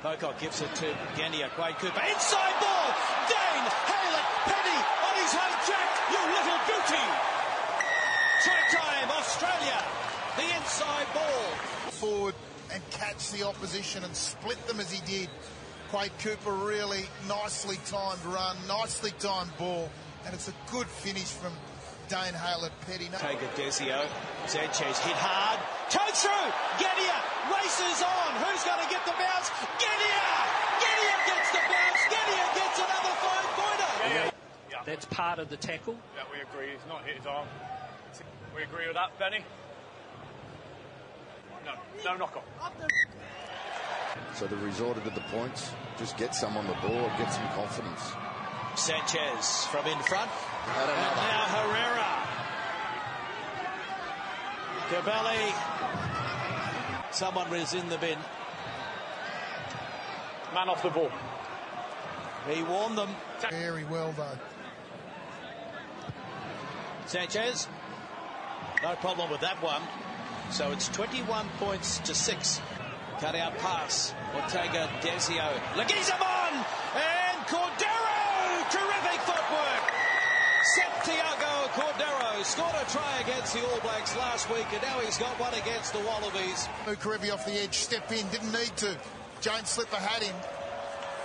[0.00, 1.50] Pocock gives it to Genia.
[1.56, 2.02] Quade Cooper.
[2.14, 2.94] Inside ball.
[3.26, 5.90] Dane Haylett Petty on his home track.
[6.12, 7.06] You little beauty.
[8.44, 9.82] Try time, Australia.
[10.36, 11.50] The inside ball.
[11.90, 12.34] forward
[12.74, 15.30] and catch the opposition and split them as he did.
[15.90, 19.88] Quade Cooper really nicely timed run, nicely timed ball,
[20.26, 21.52] and it's a good finish from
[22.08, 23.06] Dane Haylett Petty.
[23.14, 24.02] Take Tega Desio.
[24.50, 25.62] Sanchez hit hard.
[25.88, 26.50] Comes through.
[26.82, 28.30] Genia races on.
[28.42, 29.48] Who's going to get the bounce?
[29.78, 30.26] Genia!
[30.82, 32.02] Genia gets the bounce.
[32.10, 34.34] Genia gets another five pointer.
[34.84, 35.96] That's part of the tackle.
[36.16, 36.74] Yeah, we agree.
[36.74, 37.46] He's not hit his arm.
[38.56, 39.44] We agree with that, Benny?
[41.64, 41.72] No,
[42.04, 42.42] no knock on.
[44.34, 45.70] So they've resorted to the points.
[45.98, 48.12] Just get some on the board, get some confidence.
[48.76, 50.30] Sanchez from in front.
[50.66, 52.24] And now Herrera.
[54.90, 55.54] Cabelli.
[57.12, 58.18] Someone was in the bin.
[60.52, 61.10] Man off the ball.
[62.48, 63.08] He warned them.
[63.50, 64.38] Very well, though.
[67.06, 67.68] Sanchez.
[68.82, 69.82] No problem with that one.
[70.50, 72.60] So it's 21 points to 6.
[73.20, 74.14] Cut out pass.
[74.34, 75.48] Ortega Desio.
[75.74, 76.64] Leguizamon!
[76.94, 78.70] And Cordero!
[78.70, 79.94] Terrific footwork!
[80.74, 85.38] Santiago Cordero scored a try against the All Blacks last week, and now he's got
[85.38, 86.68] one against the Wallabies.
[86.86, 88.96] Karevi off the edge, step in, didn't need to.
[89.40, 90.34] James Slipper had him.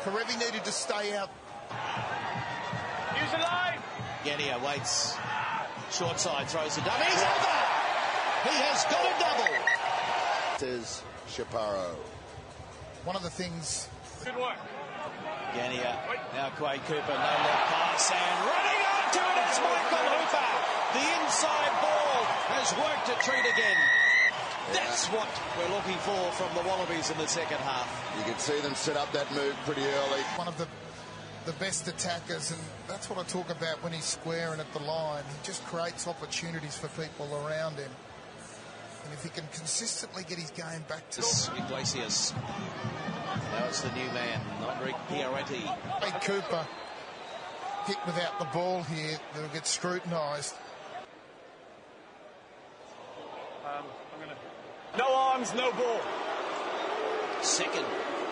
[0.04, 1.30] Karevi needed to stay out.
[3.22, 3.80] Use the line.
[4.26, 5.16] Genia waits.
[5.92, 7.06] Short side throws a dummy.
[7.06, 7.59] He's over!
[8.44, 9.52] He has got a double.
[10.58, 11.96] Says Chaparro.
[13.04, 13.88] One of the things
[14.24, 14.60] Good work.
[15.54, 15.98] Gania.
[16.34, 19.24] Now Quade Cooper, no look pass and running onto.
[19.44, 20.52] It's Michael Hooper.
[20.94, 22.20] The inside ball
[22.52, 23.80] has worked a treat again.
[24.74, 27.90] That's what we're looking for from the Wallabies in the second half.
[28.18, 30.22] You can see them set up that move pretty early.
[30.36, 30.68] one of the
[31.46, 35.24] the best attackers, and that's what I talk about when he's squaring at the line.
[35.24, 37.90] He just creates opportunities for people around him.
[39.10, 41.22] And if he can consistently get his game back to
[41.58, 42.32] Iglesias.
[42.36, 44.40] Now it's the new man,
[44.78, 45.66] Enrique Pieretti.
[46.04, 46.68] Hey, Cooper,
[47.88, 50.54] hit without the ball here, that'll get scrutinised.
[53.66, 54.38] Um, I'm gonna.
[54.96, 56.02] No arms, no ball.
[57.42, 57.86] Second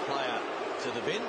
[0.05, 0.39] player
[0.83, 1.23] to the bin.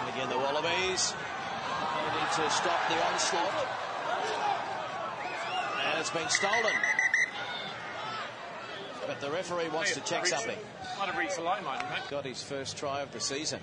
[0.00, 3.68] And again, the Wallabies They need to stop the onslaught.
[5.86, 6.74] And it's been stolen.
[9.06, 10.56] But the referee wants to check something.
[10.98, 12.10] Might have reached the line, might have.
[12.10, 13.60] Got his first try of the season.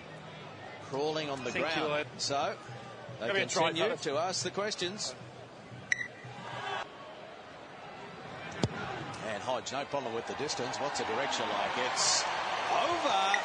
[0.89, 2.05] Crawling on the ground.
[2.17, 2.53] So,
[3.19, 5.15] they Give a try, continue to ask the questions.
[9.27, 10.77] And Hodge, no problem with the distance.
[10.77, 11.91] What's the direction like?
[11.91, 12.23] It's
[12.71, 13.37] over.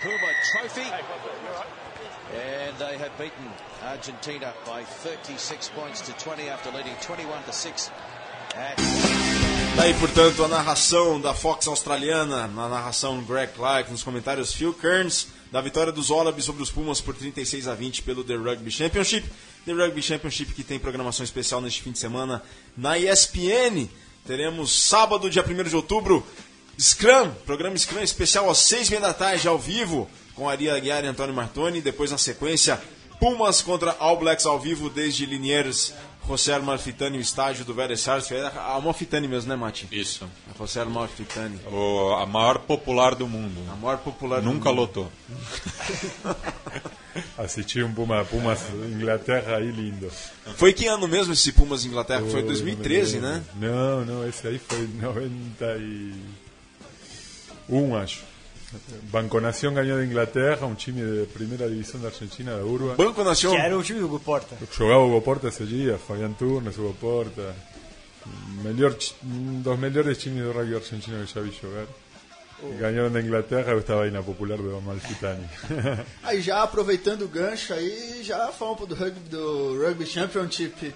[0.00, 0.82] Puma Trophy.
[0.82, 1.42] Hey, well done.
[1.42, 1.66] You all right?
[2.34, 3.50] And they have beaten
[3.84, 7.90] Argentina by 36 points to 20 after leading 21 to 6
[8.54, 8.76] at
[9.74, 15.28] Daí, portanto, a narração da Fox australiana, na narração Greg Clark, nos comentários Phil Kearns,
[15.50, 19.26] da vitória dos Wallabies sobre os Pumas por 36 a 20 pelo The Rugby Championship.
[19.64, 22.42] The Rugby Championship que tem programação especial neste fim de semana
[22.76, 23.88] na ESPN.
[24.26, 26.24] Teremos sábado, dia 1 de outubro,
[26.78, 31.08] Scrum, programa Scrum especial às 6 h da tarde, ao vivo, com Aria Aguiar e
[31.08, 31.80] Antônio Martoni.
[31.80, 32.80] Depois, na sequência,
[33.18, 35.94] Pumas contra All Blacks ao vivo desde Liniers,
[36.26, 38.46] José Malfitani, o estágio do Velho Sarsfield.
[38.46, 39.86] É a Malfitani mesmo, né, Mati?
[39.90, 40.28] Isso.
[40.54, 41.58] A José Malfitani.
[41.70, 43.60] O, a maior popular do mundo.
[43.70, 44.78] A maior popular do Nunca mundo.
[44.80, 45.12] lotou.
[47.36, 50.10] Assisti um Puma, Pumas Inglaterra aí lindo.
[50.56, 52.24] Foi que ano mesmo esse Pumas Inglaterra?
[52.30, 53.42] Foi Oh, 2013, não né?
[53.56, 58.22] Não, não, esse aí foi 91, acho.
[59.10, 62.94] Banco Nación ganhou da Inglaterra, um time de primeira divisão da Argentina, da Urba.
[62.94, 63.54] Banco Nación.
[63.54, 64.56] Que era o time do Hugo Porta.
[64.72, 67.54] Jogava Hugo Porta esse dia, Fabián Turnes, Hugo Porta.
[68.62, 71.86] Melhor, um dos melhores times do rugby argentino que já vi jogar.
[72.78, 75.48] Ganharam da Inglaterra, eu estava aí na popular do Amalfitani.
[76.22, 80.94] Aí já aproveitando o gancho aí, já falando do rugby, do Rugby Championship.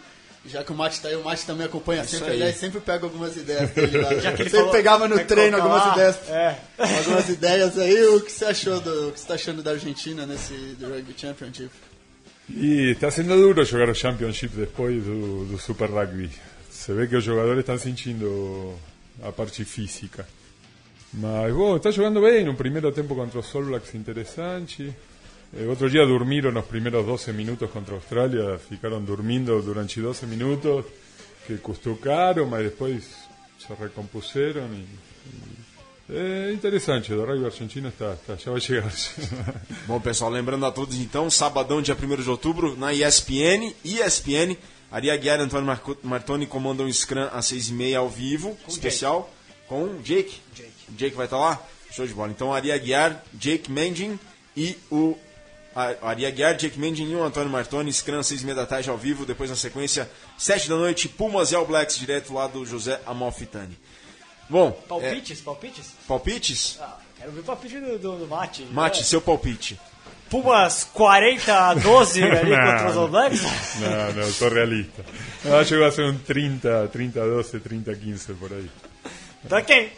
[0.49, 2.35] Já que o Mate tá aí, o Mate também acompanha Isso sempre, aí.
[2.37, 4.15] aliás, sempre pega algumas ideias dele lá.
[4.21, 6.17] Já que ele sempre falou- pegava no treino algumas lá, ideias.
[6.29, 6.59] é.
[6.79, 9.09] Algumas ideias aí, o que você achou do.
[9.09, 11.71] O que você tá achando da Argentina nesse do Rugby Championship?
[12.49, 16.31] E está sendo duro jogar o Championship depois do, do Super Rugby.
[16.71, 18.75] Se vê que os jogadores estão sentindo
[19.23, 20.27] a parte física.
[21.13, 22.49] Mas, bom, está jogando bem.
[22.49, 24.95] Um primeiro tempo contra os All Blacks interessante.
[25.55, 28.59] Eh, outro dia dormiram nos primeiros 12 minutos contra a Austrália.
[28.59, 30.85] Ficaram dormindo durante 12 minutos,
[31.47, 33.05] que custou caro, mas depois
[33.59, 34.67] se recompuseram.
[34.73, 35.67] E, e-
[36.09, 38.93] é interessante, o rugby argentino está, está, já vai chegar.
[39.89, 44.57] Bom, pessoal, lembrando a todos então, sabadão, dia 1 de outubro, na ESPN, ESPN,
[44.89, 49.35] Aria Guiar e Antônio Marco- Martoni comandam o Scrum às 6h30 ao vivo, especial,
[49.67, 50.37] com Jake.
[50.91, 51.17] Jake.
[51.17, 51.61] vai estar lá?
[51.91, 52.31] Show de bola.
[52.31, 54.17] Então, Aria Guiar, Jake Mendin
[54.57, 55.17] e o
[56.03, 59.27] Aria Guiar, Jake Mendin e o Antônio Martoni, Scrum às 6h30 da tarde ao vivo,
[59.27, 63.77] depois na sequência, 7 da noite, Pumas e All Blacks, direto lá do José Amalfitani.
[64.49, 65.41] Bom, é, Palpites?
[65.41, 65.87] Palpites?
[66.09, 66.79] palpites?
[66.81, 68.63] Ah, quero ver o palpite do, do, do Mate.
[68.73, 69.05] Mate, É.
[69.05, 69.79] seu palpite.
[70.31, 72.57] Pumas 40 a 12 ali Não.
[72.65, 73.43] contra os All Blacks?
[73.81, 75.05] No, no, soy realista.
[75.45, 78.71] No, yo iba a hacer un 30, 30, 12, 30, 15 por ahí.
[79.45, 79.91] Da quem?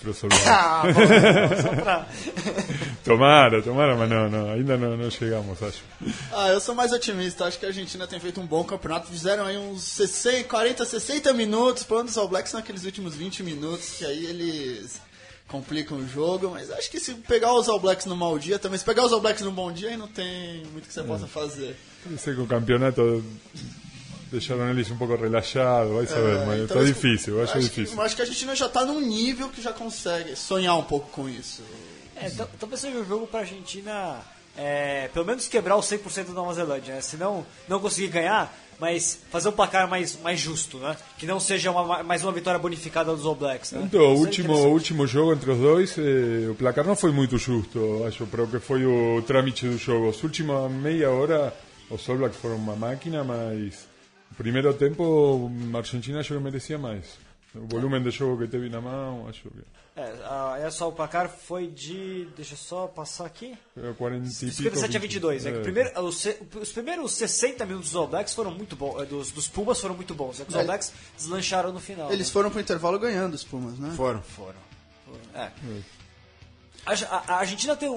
[0.00, 0.38] Pro Solvay.
[0.46, 2.06] Ah, bom, só pra...
[3.04, 5.82] Tomara, tomara, mas no, no, ainda no, no llegamos, acho.
[6.32, 7.44] Ah, eu sou mais otimista.
[7.44, 9.08] Acho que a Argentina tem feito um bom campeonato.
[9.08, 11.84] Fizeram aí uns 60, 40, 60 minutos.
[11.84, 15.00] Falando dos All Blacks naqueles últimos 20 minutos, que aí eles
[15.48, 16.50] complicam o jogo.
[16.50, 19.12] Mas acho que se pegar os All Blacks num mau dia também, se pegar os
[19.12, 21.76] All Blacks num bom dia, aí não tem muito que você possa fazer.
[22.04, 23.24] Parece que o campeonato
[24.30, 27.96] deixaron eles um pouco relaxado, vai saber, mas então tá difícil, eu acho acho difícil.
[27.96, 31.10] Que, acho que a Argentina já tá num nível que já consegue sonhar um pouco
[31.10, 31.62] com isso.
[32.16, 34.20] É, então, talvez seja um jogo pra Argentina,
[34.56, 37.00] é, pelo menos quebrar o 100% da Nova Zelândia, né?
[37.00, 40.96] Se não, não conseguir ganhar, mas fazer um placar mais, mais justo, né?
[41.18, 43.82] Que não seja uma, mais uma vitória bonificada dos All Blacks, né?
[43.84, 47.12] Então, o é último, o último jogo entre os dois, eh, o placar não foi
[47.12, 50.08] muito justo, acho, para o que foi o trâmite do jogo.
[50.08, 51.54] Os última meia hora,
[51.90, 53.95] os All Blacks foram uma máquina, mas o
[54.36, 57.04] primeiro tempo, a Argentina acho que merecia mais.
[57.54, 59.48] O volume de jogo que teve na mão, acho que
[59.96, 62.26] É, ah, é só o placar foi de.
[62.36, 63.56] Deixa eu só passar aqui.
[63.74, 64.52] era 40 e pico.
[64.52, 65.46] 57 a 22.
[65.46, 65.52] É.
[65.52, 65.62] que É.
[65.62, 66.26] primeiro, os,
[66.60, 69.00] os primeiros 60 minutos dos All Blacks foram muito bons.
[69.00, 70.38] eh, Dos, dos Pumas foram muito bons.
[70.38, 70.64] É que os All É.
[70.66, 72.12] Blacks deslancharam no final.
[72.12, 72.32] Eles né?
[72.34, 73.90] foram pro intervalo ganhando os Pumas, né?
[73.96, 74.20] Foram.
[74.22, 74.58] Foram.
[75.34, 75.50] É.
[76.84, 77.94] A, a- a Argentina tem o,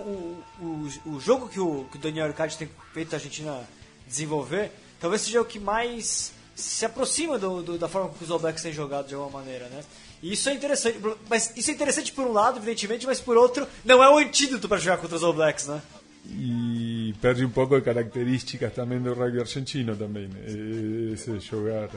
[0.61, 3.61] o, o jogo que o, que o Daniel Arcade tem feito a Argentina
[4.07, 8.39] desenvolver, talvez seja o que mais se aproxima do, do- da forma que os All
[8.39, 9.81] Blacks têm jogado de alguma maneira, né?
[10.21, 13.65] E isso é interessante, mas isso é interessante por um lado, evidentemente, mas por outro,
[13.85, 15.81] não é o antídoto para jogar contra os All Blacks, né?
[16.25, 20.29] E perde um pouco de características também do rugby argentino também,
[21.13, 21.89] esse jogar.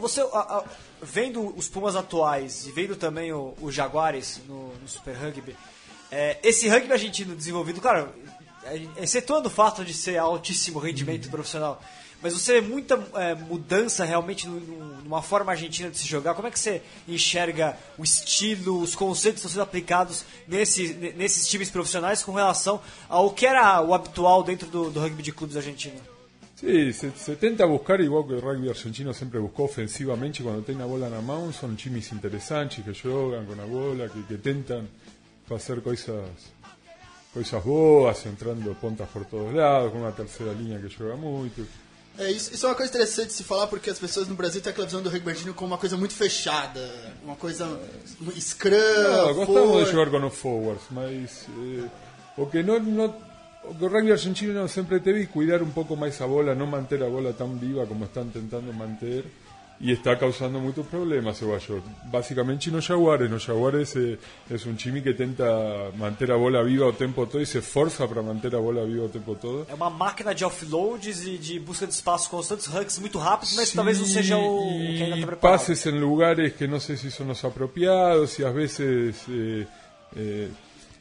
[0.00, 0.24] Você, a-
[0.58, 0.64] a-
[1.02, 5.54] vendo os Pumas atuais e vendo também o, o Jaguares no, no Super Rugby,
[6.10, 8.08] é, esse rugby argentino desenvolvido, claro,
[8.64, 11.82] é, excetuando o fato de ser altíssimo rendimento profissional,
[12.24, 16.32] mas você vê muita é, mudança realmente numa forma argentina de se jogar.
[16.32, 21.46] Como é que você enxerga o estilo, os conceitos que estão sendo aplicados nesse, nesses
[21.46, 25.54] times profissionais com relação ao que era o habitual dentro do, do rugby de clubes
[25.54, 26.00] argentino?
[26.56, 30.80] Sí, se, se tenta buscar, igual que el rugby argentino siempre buscó ofensivamente, cuando tiene
[30.80, 34.38] la bola en la mano, son chimis interesantes que juegan con la bola, que, que
[34.38, 34.88] tentan
[35.54, 36.24] hacer cosas,
[37.34, 41.66] cosas boas, entrando pontas por todos lados, con una tercera línea que juega muito.
[42.16, 44.60] É, isso, isso é uma coisa interessante de se falar, porque as pessoas no Brasil
[44.60, 46.80] têm aquela visão do rugby argentino como uma coisa muito fechada,
[47.24, 47.66] uma coisa
[48.38, 49.84] scrum, No, gostamos forward.
[49.86, 51.88] de jugar con los forwards, mas eh,
[52.36, 53.14] o que no, no
[53.64, 57.32] o rugby argentino sempre teve cuidar un poco más esa bola, no mantener la bola
[57.32, 59.24] tan viva como están intentando mantener
[59.84, 61.82] y está causando muchos problemas, acho.
[62.10, 64.18] Básicamente no Jaguares, no Jaguares eh,
[64.48, 68.08] es un chimi que tenta mantener la bola viva o tempo todo y se esforza
[68.08, 69.66] para mantener la bola viva o tempo todo.
[69.68, 73.72] É uma máquina de offloads e de busca de espaço constantes, hugs muito rápidos, mas
[73.72, 75.40] talvez não seja o, que ainda está preparado.
[75.40, 79.66] pases en lugares que no sé si son los apropiados y a veces eh,
[80.16, 80.48] eh,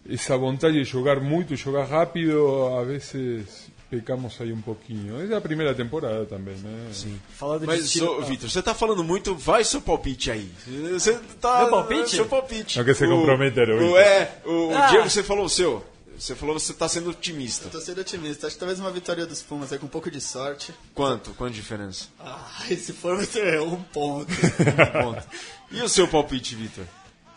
[0.10, 5.32] esa vontade de jogar muito, jogar rápido, a veces pecamos aí um pouquinho.
[5.32, 6.89] É a primeira temporada também, né?
[6.91, 7.19] Sim.
[7.38, 8.17] Falando Mas, de estilo...
[8.17, 10.49] ô, Vitor, você tá falando muito, vai seu palpite aí.
[10.91, 11.60] Você tá.
[11.60, 12.10] Meu palpite?
[12.15, 12.79] Seu palpite.
[12.82, 13.99] Não se O- comprometer, ô, o, Vitor.
[13.99, 14.88] É, o Ah.
[14.88, 15.86] Diego, você falou o seu.
[16.17, 17.69] Você falou que você tá sendo otimista.
[17.69, 18.47] Tô sendo otimista.
[18.47, 20.73] Acho que talvez uma vitória dos Pumas aí com um pouco de sorte.
[20.95, 21.32] Quanto?
[21.32, 22.06] Quanto de diferença?
[22.19, 24.27] Ah, se for vai ser um ponto.
[24.34, 25.23] Um ponto.
[25.71, 26.86] E o seu palpite, Vitor?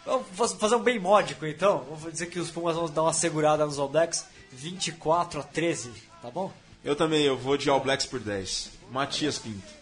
[0.05, 1.85] Vamos faz- fazer um bem módico, então.
[1.99, 4.25] Vou dizer que os Pumas vão dar uma segurada nos All Blacks.
[4.53, 5.91] 24 a 13,
[6.23, 6.53] tá bom?
[6.85, 8.71] Eu também, eu vou de All Blacks por 10.
[8.91, 9.77] Matias Pinto.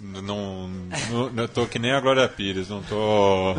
[0.00, 0.22] Não,
[1.10, 3.54] não, não, tô que nem a Glória Pires, não tô.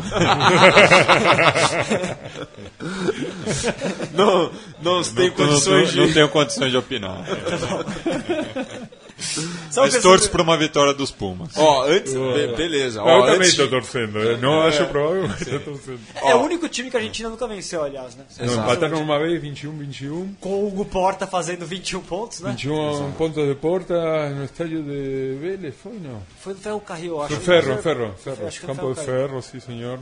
[4.12, 4.50] Não,
[4.82, 6.08] não não, tô- condições não, de.
[6.08, 7.24] não tenho condições de opinar.
[7.26, 8.88] Sabe
[9.76, 11.50] Mas que torço eu- por uma vitória dos Pumas.
[11.56, 12.12] Ó, antes.
[12.14, 13.00] be- beleza.
[13.00, 14.18] Eu Ó, também antes estou torcendo.
[14.18, 14.36] eh.
[14.38, 16.00] Não acho provável, mas estou torcendo.
[16.16, 18.24] É o único time que a Argentina nunca venceu, aliás, né?
[18.40, 20.34] Não, empataram uma vez, 21, 21.
[20.40, 22.50] Com o Hugo Porta fazendo 21 pontos, né?
[22.50, 26.22] 21 pontos de porta no estádio de Vélez, foi não?
[26.40, 27.34] Foi no Ferro Carril, eu acho.
[27.36, 28.46] Foi Ferro, Ferro, Ferro.
[28.46, 29.98] Acho que foi Campo de Ferro Ferro, sim senhor.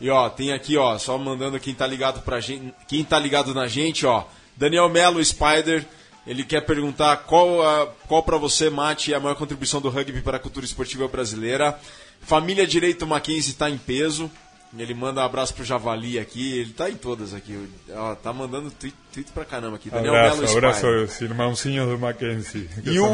[0.00, 3.54] E ó, tem aqui, ó, só mandando quem tá ligado pra gente, quem tá ligado
[3.54, 4.24] na gente, ó.
[4.56, 5.84] Daniel Melo Spider,
[6.26, 10.22] ele quer perguntar qual a, qual para você, Mate, é a maior contribuição do rugby
[10.22, 11.78] para a cultura esportiva brasileira.
[12.22, 14.30] Família Direito Mackenzie tá em peso.
[14.76, 17.56] Ele manda um abraço pro Javali aqui, ele tá em todas aqui.
[17.94, 19.88] Ó, tá mandando tweet, tweet pra caramba aqui.
[19.88, 23.06] Daniel Abraço, Melo abraço aos irmãozinhos do Mackenzie, E o-.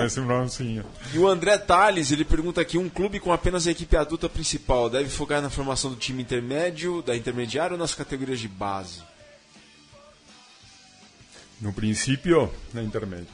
[1.12, 4.88] E o André Tales, ele pergunta aqui, um clube com apenas a equipe adulta principal
[4.88, 9.02] deve focar na formação do time intermédio, da intermediária ou nas categorias de base?
[11.60, 13.28] No princípio, na intermédia.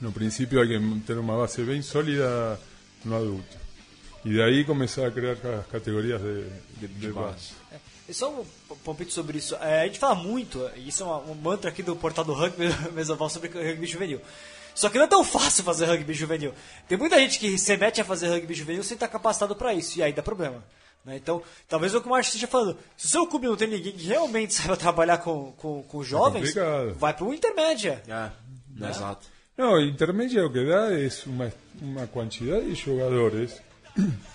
[0.00, 2.58] No princípio hay que tener una base bien sólida
[3.04, 3.56] no adulto.
[4.24, 6.44] Y de ahí comenzar a crear las categorías de,
[7.00, 7.54] de base.
[8.08, 8.44] E só um
[8.84, 9.54] palpite sobre isso.
[9.56, 12.32] É, a gente fala muito, e isso é uma- um mantra aqui do portal do
[12.34, 14.20] rugby, Mesoval, sobre rugby juvenil.
[14.74, 16.52] Só que não é tão fácil fazer rugby juvenil.
[16.88, 19.98] Tem muita gente que se mete a fazer rugby juvenil sem estar capacitado para isso,
[19.98, 20.62] e aí dá problema.
[21.04, 21.16] Né?
[21.16, 22.78] Então, talvez é o que o Márcio esteja falando.
[22.96, 26.52] Se o seu clube não tem ninguém que realmente saiba trabalhar com, com, com jovens,
[26.52, 26.94] complicado.
[26.98, 28.02] vai para o intermédia.
[28.08, 29.26] É, exato.
[29.56, 33.60] No, intermedia lo que da es una, una cantidad de jugadores.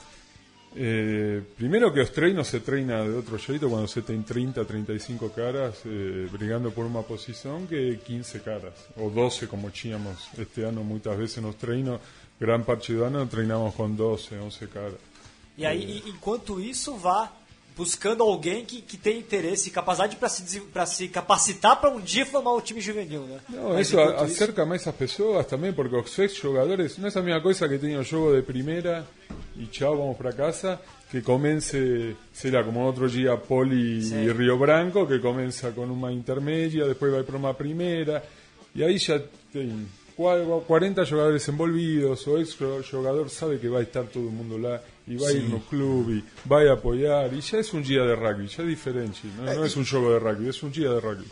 [0.78, 5.30] Eh, primero que Ostrey no se treina de otro jeito cuando se tem 30, 35
[5.30, 10.84] caras eh, brigando por una posición que 15 caras, o 12 como tínhamos este año
[10.84, 12.02] muchas veces nos treinos,
[12.38, 15.00] gran parte do ano treinamos con 12, 11 caras.
[15.58, 17.32] E aí, e- enquanto isso, vá
[17.78, 22.00] buscando alguém que, que tenha interesse e capacidade para se, pra se capacitar para um
[22.00, 23.40] dia formar o time juvenil, né?
[23.50, 27.16] No, Mas a- acerca más a esas personas también, porque los ex jugadores, no es
[27.16, 29.06] la misma cosa que tenía yo de primera
[29.58, 30.80] y chao, vamos para casa,
[31.12, 34.16] que comience, será como otro día Poli Sí.
[34.16, 38.24] y Río Branco, que comienza con una intermedia, después va para una primera,
[38.74, 42.56] y ahí ya ten cua- 40 jugadores envolvidos, o ex
[42.90, 45.48] jugador sabe que va a estar todo el mundo lá, y va a ir Sí.
[45.50, 48.68] no club, y va a apoyar, y ya es un día de rugby, ya es
[48.70, 51.26] diferente, no, no es un juego de rugby, es un día de rugby.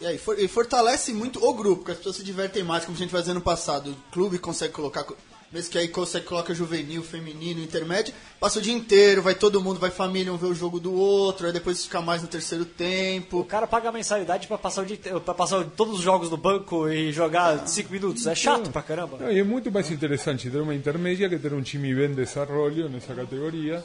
[0.00, 2.94] E aí, for- e fortalece muito o grupo, porque as pessoas se divertem mais, como
[2.96, 3.90] a gente fazia no passado.
[3.90, 5.04] O clube consegue colocar,
[5.52, 9.80] mesmo que aí consegue colocar juvenil, feminino, intermédio, passa o dia inteiro, vai todo mundo,
[9.80, 12.66] vai família, um ver o jogo do outro, aí depois fica mais no terceiro O
[12.66, 13.44] tempo.
[13.44, 16.36] cara paga a mensalidade para passar o dia inteiro- pra passar todos os jogos no
[16.36, 18.26] banco e jogar 5 minutos.
[18.26, 19.16] É chato pra caramba.
[19.18, 22.86] No, y es mucho más interesante tener una intermedia que tener un chimi ben desarrollo
[22.86, 23.82] en esa categoría.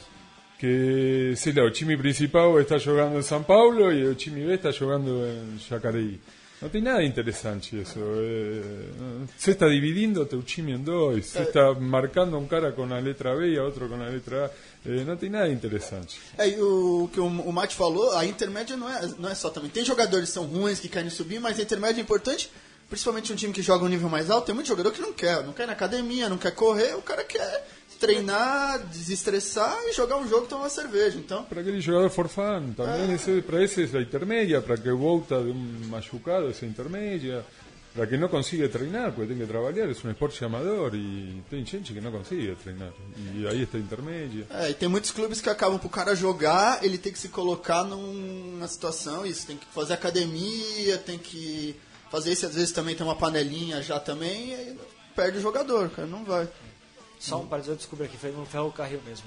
[0.58, 4.70] Que, sí, el chimi principal está jugando en San Paulo y el chimi B está
[4.72, 6.20] jugando en Yacareí.
[6.60, 8.00] No tiene nada interesante eso.
[8.00, 12.88] eh, no, se está dividiendo tu chimi en dos, se está marcando un cara con
[12.88, 14.50] la letra B y a otro con la letra A.
[14.86, 16.14] Eh, no tiene nada interesante.
[16.38, 19.50] É, e o que o, o Mate falou, a intermédia não é, não é só
[19.50, 19.70] também.
[19.70, 22.50] Tem jogadores que são ruins, que querem subir, mas a intermédia é importante,
[22.88, 24.46] principalmente um time que joga um nível mais alto.
[24.46, 27.02] Tem muito jogador que não quer, não quer ir na academia, não quer correr, o
[27.02, 27.66] cara quer
[28.04, 31.18] treinar, desestressar e jogar um jogo e tomar uma cerveja.
[31.18, 34.90] Então, Para aquel jugador for fan, también ese, para ese es la intermedia, para que
[34.90, 37.44] volta de un machucado esa intermedia,
[37.94, 41.64] para que no consigue treinar, porque tiene que trabajar, es un esporte amador y tem
[41.64, 42.92] gente que no consigue treinar.
[43.36, 44.46] Y ahí está intermedia.
[44.50, 47.84] É, e tem muitos clubes que acabam pro cara jogar, ele tem que se colocar
[47.84, 51.76] numa situação, isso, tem que fazer academia, tem que
[52.10, 54.78] fazer isso, às vezes também tem uma panelinha já também, e aí
[55.14, 56.48] perde o jogador, cara, não vai.
[57.24, 59.24] Só um parênteses, eu descobri aqui, foi no Ferro Carril mesmo.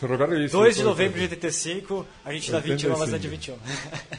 [0.00, 3.58] Ferrocarril 2 de novembro de 85, a gente dá 21, mas é de 85.
[3.64, 4.18] 21.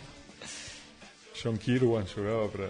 [1.43, 2.69] John Kirwan jugaba para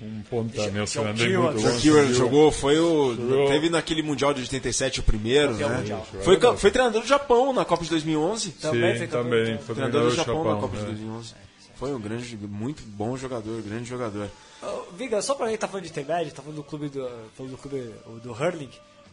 [0.00, 1.52] un ponta John neozelandés Kirwan.
[1.54, 1.80] muy O bueno.
[1.80, 3.14] Kieran jogou, foi o.
[3.14, 3.48] Jogou.
[3.48, 5.66] Teve naquele Mundial de 87 o primeiro, né?
[5.68, 6.06] mundial.
[6.22, 8.50] Foi, foi treinador do Japão na Copa de 2011.
[8.52, 9.58] Também Sí, foi mundial.
[9.58, 10.60] fue Treinador do del Japão na Japão.
[10.60, 10.86] Copa de eh.
[10.86, 11.34] 2011.
[11.76, 14.28] Foi um grande, muito bom jogador, grande jogador.
[14.62, 17.52] Ô, Viga, só pra mim tá falando de Temed, tá falando do clube do, falando
[17.52, 17.92] do clube
[18.22, 18.70] do Hurling.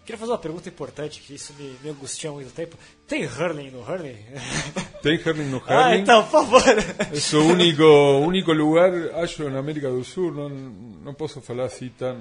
[0.09, 2.75] Queria fazer uma pergunta importante, que isso me, me angustia há muito tempo.
[3.07, 4.17] Tem Hurling no Hurling?
[5.03, 5.67] Tem Hurling no Hurling.
[5.69, 6.63] Ah, então, por favor.
[7.13, 7.83] Es o único,
[8.17, 8.91] único lugar,
[9.21, 10.33] acho, en América do Sur.
[10.33, 12.17] No, no posso falar así tan,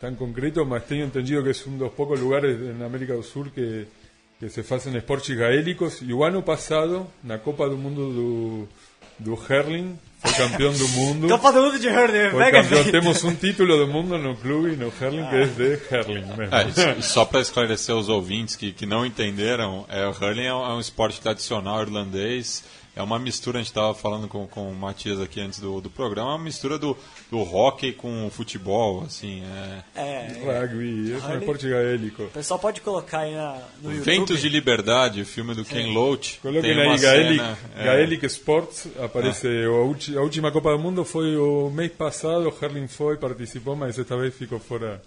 [0.00, 3.52] tan concreto, mas tenho entendido que es un dos pocos lugares en América do Sur
[3.52, 3.86] que,
[4.40, 6.02] que se hacen esportes gaélicos.
[6.02, 8.68] E o ano passado, na Copa do Mundo do,
[9.20, 9.96] do Hurling,
[10.26, 11.28] foi campeão do mundo.
[11.28, 12.84] Copa do Mundo de Hurling, Foi mega campeão.
[12.84, 16.54] Temos um título do mundo no clube, no Hurling, que é de Hurling mesmo.
[16.54, 20.64] É, só para esclarecer os ouvintes que, que não entenderam, é, o hurling é um,
[20.66, 22.64] é um esporte tradicional irlandês.
[22.96, 25.90] É uma mistura, a gente estava falando com, com o Matias aqui antes do, do
[25.90, 26.96] programa, é uma mistura do,
[27.30, 29.42] do hockey com o futebol, assim.
[29.94, 32.22] É, É, Rugby, é um Hurling- esporte gaélico.
[32.22, 34.04] o pessoal pode colocar aí na, no YouTube.
[34.04, 36.38] Ventos de Liberdade, o filme do Ken Loach.
[36.40, 40.72] Coloquem tem uma aí Gaelic, cena, é, Gaelic Sports, aparece a, ulti- a última Copa
[40.72, 45.02] do Mundo foi o mês passado, o Hurling foi, participou, mas esta vez ficou fora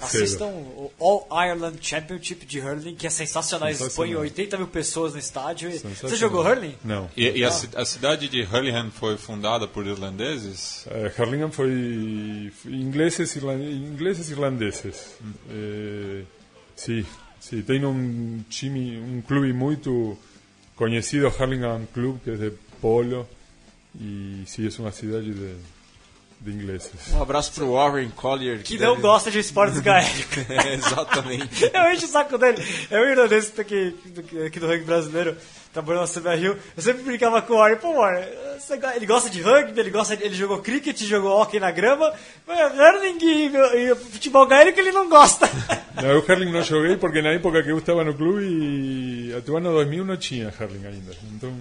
[0.00, 3.68] Assistam o All Ireland Championship de Hurling, que é sensacional.
[3.68, 4.20] Eles põem Sensacional.
[4.22, 5.70] 80 mil pessoas no estádio.
[5.70, 6.74] Você jogou Hurling?
[6.84, 7.10] Não.
[7.16, 10.84] E, e a, ci- a cidade de Hurlingham foi fundada por irlandeses?
[10.88, 15.16] Eh, Hurlingham foi foi ingleses, irlan- ingleses irlandeses.
[15.50, 16.22] Eh,
[16.76, 17.04] sim,
[17.40, 20.16] sim, tem um time, um clube muito
[20.76, 23.28] conhecido, Hurlingham Club, que é de polo,
[24.00, 25.54] e sim, é uma cidade de,
[26.40, 26.90] de ingleses.
[27.12, 28.62] Um abraço pro Warren Collier.
[28.62, 30.48] Que não deve- gosta de esportes gaélicos.
[30.50, 31.64] É, exatamente.
[31.74, 32.62] Eu encho o saco dele.
[32.90, 35.36] É o irlandês que tá aqui, do- aqui do rugby brasileiro,
[35.72, 36.58] trabalhando na CBA Rio.
[36.76, 37.76] Eu sempre brincava com o Warren.
[37.76, 38.24] Pô, Warren,
[38.94, 42.12] ele gosta de rugby, ele, gosta de- ele jogou cricket, jogou hockey na grama.
[42.46, 45.48] Mas hurling e, e futebol gaélico ele não gosta.
[45.98, 49.50] Não, eu Hurling não joguei porque na época que eu estava no clube e até
[49.50, 51.10] o ano 2000 não tinha Hurling ainda.
[51.34, 51.52] Então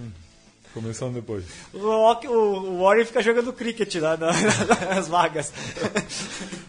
[0.82, 1.43] começaram depois.
[1.73, 4.32] O, o, o Warren fica jogando cricket lá na-
[4.95, 5.51] nas vagas.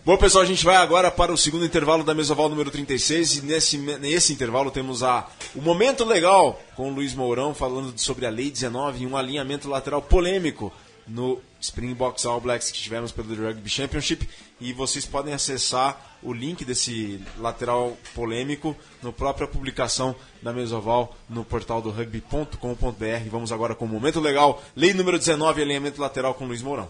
[0.05, 3.43] Bom, pessoal, a gente vai agora para o segundo intervalo da Mesoval número 36 e
[3.43, 8.31] nesse, nesse intervalo temos a, o Momento Legal com o Luiz Mourão falando sobre a
[8.31, 10.73] Lei 19 e um alinhamento lateral polêmico
[11.07, 14.29] no Springboks All Blacks que tivemos pelo Rugby Championship
[14.61, 21.45] e vocês podem acessar o link desse lateral polêmico na própria publicação da Mesoval no
[21.45, 23.29] portal do rugby.com.br.
[23.31, 26.89] Vamos agora com o Momento Legal, Lei número 19, alinhamento lateral com Luiz Mourão.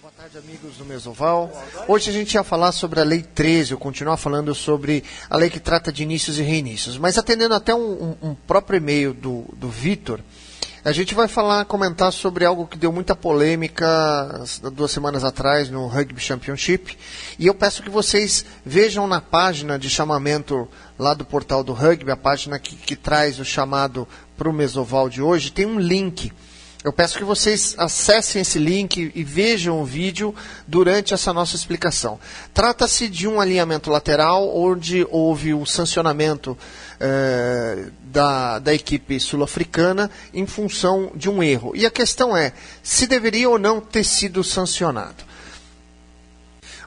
[0.00, 1.50] Boa tarde, amigos do Mesoval.
[1.88, 5.48] Hoje a gente ia falar sobre a Lei 13, eu continuar falando sobre a lei
[5.50, 6.98] que trata de inícios e reinícios.
[6.98, 10.20] Mas atendendo até um, um- um próprio e-mail do, do Vitor,
[10.84, 13.86] a gente vai falar, comentar sobre algo que deu muita polêmica
[14.42, 16.96] as- duas semanas atrás no Rugby Championship.
[17.38, 20.68] E eu peço que vocês vejam na página de chamamento
[20.98, 25.08] lá do portal do Rugby, a página que, que traz o chamado para o Mesoval
[25.08, 26.32] de hoje, tem um link.
[26.84, 30.34] Eu peço que vocês acessem esse link e vejam o vídeo
[30.66, 32.18] durante essa nossa explicação.
[32.52, 36.58] Trata-se de um alinhamento lateral onde houve o sancionamento
[36.98, 41.72] eh, da, da equipe sul-africana em função de um erro.
[41.76, 42.52] E a questão é
[42.82, 45.22] se deveria ou não ter sido sancionado.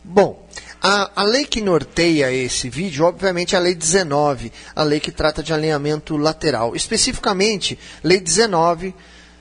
[0.03, 0.45] Bom,
[0.81, 5.09] a, a lei que norteia esse vídeo, obviamente, é a Lei 19, a lei que
[5.09, 6.75] trata de alinhamento lateral.
[6.75, 8.93] Especificamente, Lei 19,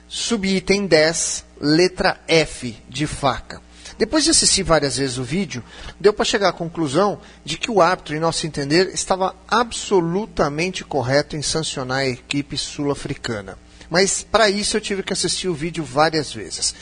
[0.09, 3.63] subitem 10, letra F de faca.
[3.97, 5.63] Depois de assistir várias vezes o vídeo,
[6.01, 11.37] deu para chegar à conclusão de que o árbitro, em nosso entender, estava absolutamente correto
[11.37, 13.57] em sancionar a equipe sul-africana.
[13.89, 16.75] Mas para isso eu tive que assistir o vídeo várias vezes.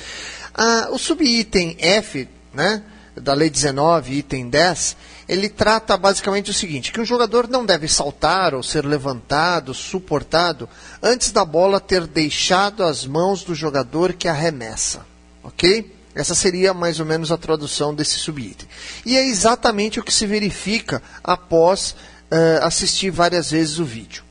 [0.54, 2.82] Ah, o subitem F, né,
[3.14, 4.96] da Lei 19, item 10,
[5.32, 10.68] ele trata basicamente o seguinte: que o jogador não deve saltar ou ser levantado, suportado,
[11.02, 15.06] antes da bola ter deixado as mãos do jogador que arremessa.
[15.42, 15.96] Ok?
[16.14, 18.68] Essa seria mais ou menos a tradução desse subitem.
[19.06, 21.96] E é exatamente o que se verifica após
[22.30, 24.22] eh, assistir várias vezes o vídeo.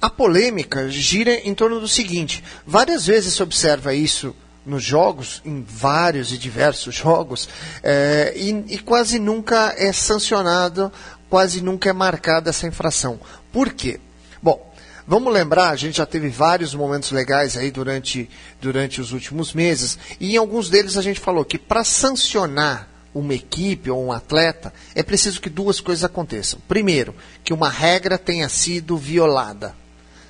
[0.00, 4.34] A polêmica gira em torno do seguinte: várias vezes se observa isso
[4.70, 7.48] nos jogos, em vários e diversos jogos,
[7.82, 10.90] eh, e, e quase nunca é sancionado,
[11.28, 13.20] quase nunca é marcada essa infração.
[13.52, 14.00] Por quê?
[14.40, 14.72] Bom,
[15.06, 19.98] vamos lembrar, a gente já teve vários momentos legais aí durante, durante os últimos meses,
[20.18, 24.72] e em alguns deles a gente falou que para sancionar uma equipe ou um atleta,
[24.94, 26.60] é preciso que duas coisas aconteçam.
[26.68, 27.12] Primeiro,
[27.42, 29.74] que uma regra tenha sido violada.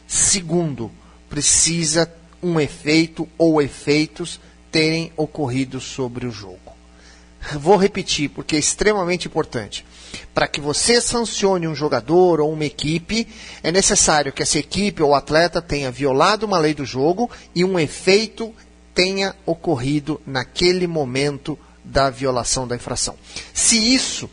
[0.09, 0.91] Segundo,
[1.29, 2.11] precisa
[2.43, 6.59] um efeito ou efeitos terem ocorrido sobre o jogo.
[7.59, 9.85] Vou repetir porque é extremamente importante.
[10.35, 13.27] Para que você sancione um jogador ou uma equipe,
[13.63, 17.79] é necessário que essa equipe ou atleta tenha violado uma lei do jogo e um
[17.79, 18.55] efeito
[18.95, 23.17] tenha ocorrido naquele momento da violação da infração.
[23.55, 24.29] Se isso,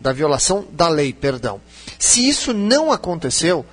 [0.00, 1.60] da violação da lei, perdão,
[1.98, 3.64] se isso não aconteceu,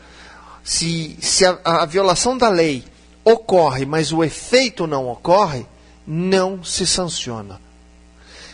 [0.64, 2.84] se, se a, a violação da lei
[3.24, 5.66] ocorre, mas o efeito não ocorre,
[6.06, 7.60] não se sanciona.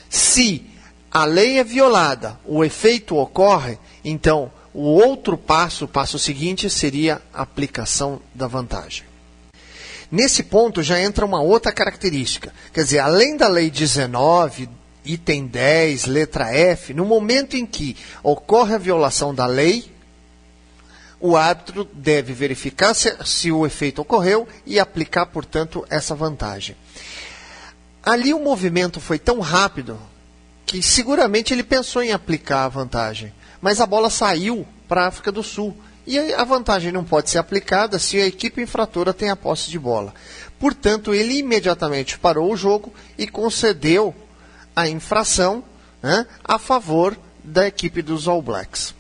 [0.10, 0.66] Se
[1.12, 7.22] a lei é violada, o efeito ocorre, então o outro passo, o passo seguinte, seria
[7.34, 9.04] a aplicação da vantagem.
[10.12, 12.54] Nesse ponto já entra uma outra característica.
[12.74, 14.70] Quer dizer, além da lei 19,
[15.06, 19.92] item 10, letra F, no momento em que ocorre a violação da lei,
[21.20, 26.76] o árbitro deve verificar se, se, o efeito ocorreu e aplicar, portanto, essa vantagem.
[28.04, 30.00] Ali o movimento foi tão rápido
[30.66, 35.32] que seguramente ele pensou em aplicar a vantagem, mas a bola saiu para a África
[35.32, 35.76] do Sul.
[36.08, 39.78] E a vantagem não pode ser aplicada se a equipe infratora tem a posse de
[39.78, 40.14] bola.
[40.60, 44.16] Portanto, ele imediatamente parou o jogo e concedeu
[44.76, 45.64] a infração
[46.02, 48.96] né, a favor da equipe dos All Blacks.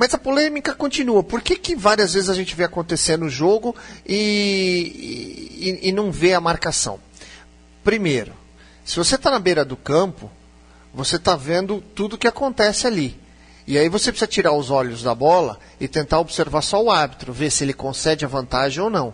[0.00, 1.22] Mas a polêmica continua.
[1.22, 3.76] Por que, que várias vezes a gente vê acontecer no jogo
[4.06, 6.98] e, e, e não vê a marcação?
[7.84, 8.32] Primeiro,
[8.82, 10.30] se você está na beira do campo,
[10.94, 13.14] você está vendo tudo que acontece ali.
[13.66, 17.30] E aí você precisa tirar os olhos da bola e tentar observar só o árbitro,
[17.30, 19.12] ver se ele concede a vantagem ou não.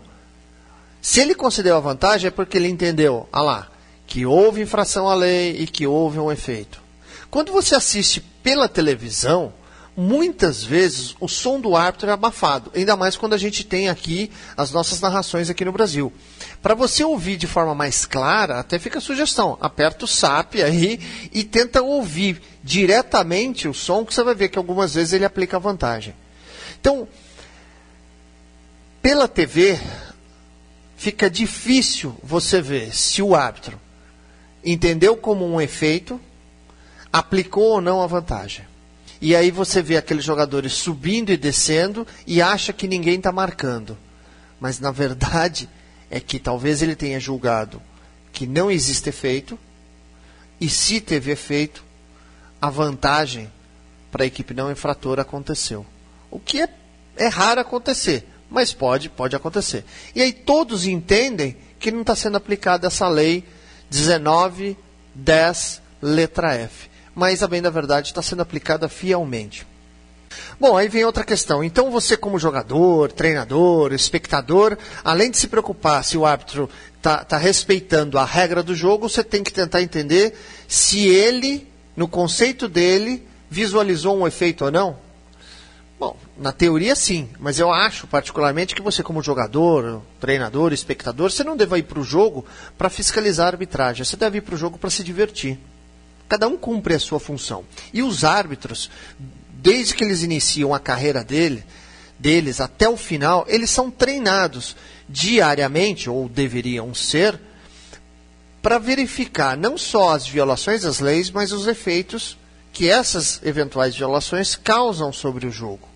[1.03, 3.69] Se ele concedeu a vantagem é porque ele entendeu, ah lá,
[4.07, 6.81] que houve infração à lei e que houve um efeito.
[7.29, 9.53] Quando você assiste pela televisão,
[9.97, 14.31] muitas vezes o som do árbitro é abafado, ainda mais quando a gente tem aqui
[14.55, 16.13] as nossas narrações aqui no Brasil.
[16.61, 21.01] Para você ouvir de forma mais clara, até fica a sugestão, aperta o SAP aí
[21.33, 25.59] e tenta ouvir diretamente o som, que você vai ver que algumas vezes ele aplica
[25.59, 26.15] vantagem.
[26.79, 27.09] Então,
[29.01, 29.81] pela TV,
[30.97, 33.81] fica difícil você ver se o árbitro
[34.63, 36.21] entendeu como um efeito,
[37.11, 38.66] aplicou ou não a vantagem.
[39.21, 43.97] E aí você vê aqueles jogadores subindo e descendo e acha que ninguém está marcando.
[44.61, 45.69] Mas na verdade
[46.11, 47.81] é que talvez ele tenha julgado
[48.37, 49.59] que não existe efeito,
[50.61, 51.83] e se teve efeito,
[52.61, 53.51] a vantagem
[54.13, 55.87] para a equipe não infratora aconteceu.
[56.31, 56.69] O que é,
[57.17, 59.87] é raro acontecer, mas pode, pode acontecer.
[60.15, 63.43] E aí todos entendem que não está sendo aplicada essa lei
[63.91, 69.67] 1910, letra F mas a bem da verdade está sendo aplicada fielmente.
[70.61, 71.65] Bom, aí vem outra questão.
[71.65, 77.39] Então você, como jogador, treinador, espectador, além de se preocupar se o árbitro está tá
[77.39, 80.35] respeitando a regra do jogo, você tem que tentar entender
[80.69, 84.99] se ele, no conceito dele, visualizou um efeito ou não.
[85.99, 91.43] Bom, na teoria sim, mas eu acho particularmente que você, como jogador, treinador, espectador, você
[91.43, 92.45] não deve ir para o jogo
[92.77, 94.05] para fiscalizar a arbitragem.
[94.05, 95.59] Você deve ir para o jogo para se divertir.
[96.29, 97.65] Cada um cumpre a sua função.
[97.93, 98.91] E os árbitros,
[99.51, 101.65] desde que eles iniciam a carreira dele,
[102.19, 104.77] deles até o final, eles são treinados
[105.09, 107.39] diariamente, ou deveriam ser,
[108.61, 112.37] para verificar não só as violações das leis, mas os efeitos
[112.73, 115.89] que essas eventuais violações causam sobre o jogo.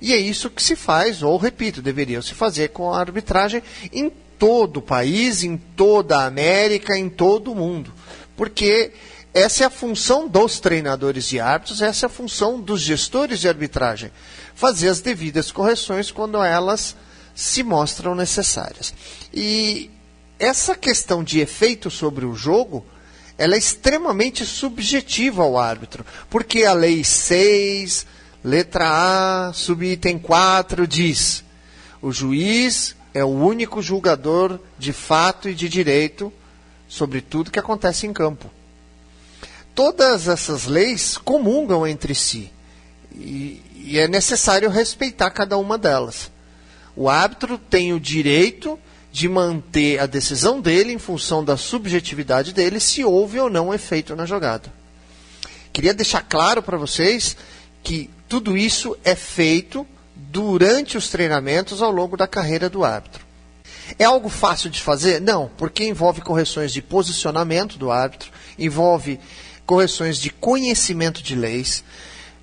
[0.00, 3.62] E é isso que se faz, ou repito, deveriam se fazer com a arbitragem
[3.92, 7.92] em todo o país, em toda a América, em todo o mundo.
[8.36, 8.92] Porque
[9.34, 13.48] essa é a função dos treinadores de árbitros, essa é a função dos gestores de
[13.48, 14.12] arbitragem.
[14.54, 16.94] Fazer as devidas correções quando elas
[17.34, 18.94] se mostram necessárias.
[19.32, 19.90] E
[20.38, 22.86] essa questão de efeito sobre o jogo,
[23.36, 28.06] ela é extremamente subjetiva ao árbitro, porque a lei 6,
[28.44, 31.42] letra A, subitem 4 diz:
[32.00, 36.32] o juiz é o único julgador de fato e de direito
[36.86, 38.48] sobre tudo que acontece em campo
[39.74, 42.50] todas essas leis comungam entre si.
[43.14, 46.30] E, e, é necessário respeitar cada uma delas.
[46.96, 48.78] O árbitro tem o direito
[49.12, 54.16] de manter a decisão dele em função da subjetividade dele, se houve ou não efeito
[54.16, 54.72] na jogada.
[55.72, 57.36] Queria deixar claro para vocês
[57.82, 63.24] que tudo isso é feito durante os treinamentos ao longo da carreira do árbitro.
[63.98, 65.20] É algo fácil de fazer?
[65.20, 69.20] Não, porque envolve correções de posicionamento do árbitro, envolve
[69.66, 71.84] correções de conhecimento de leis,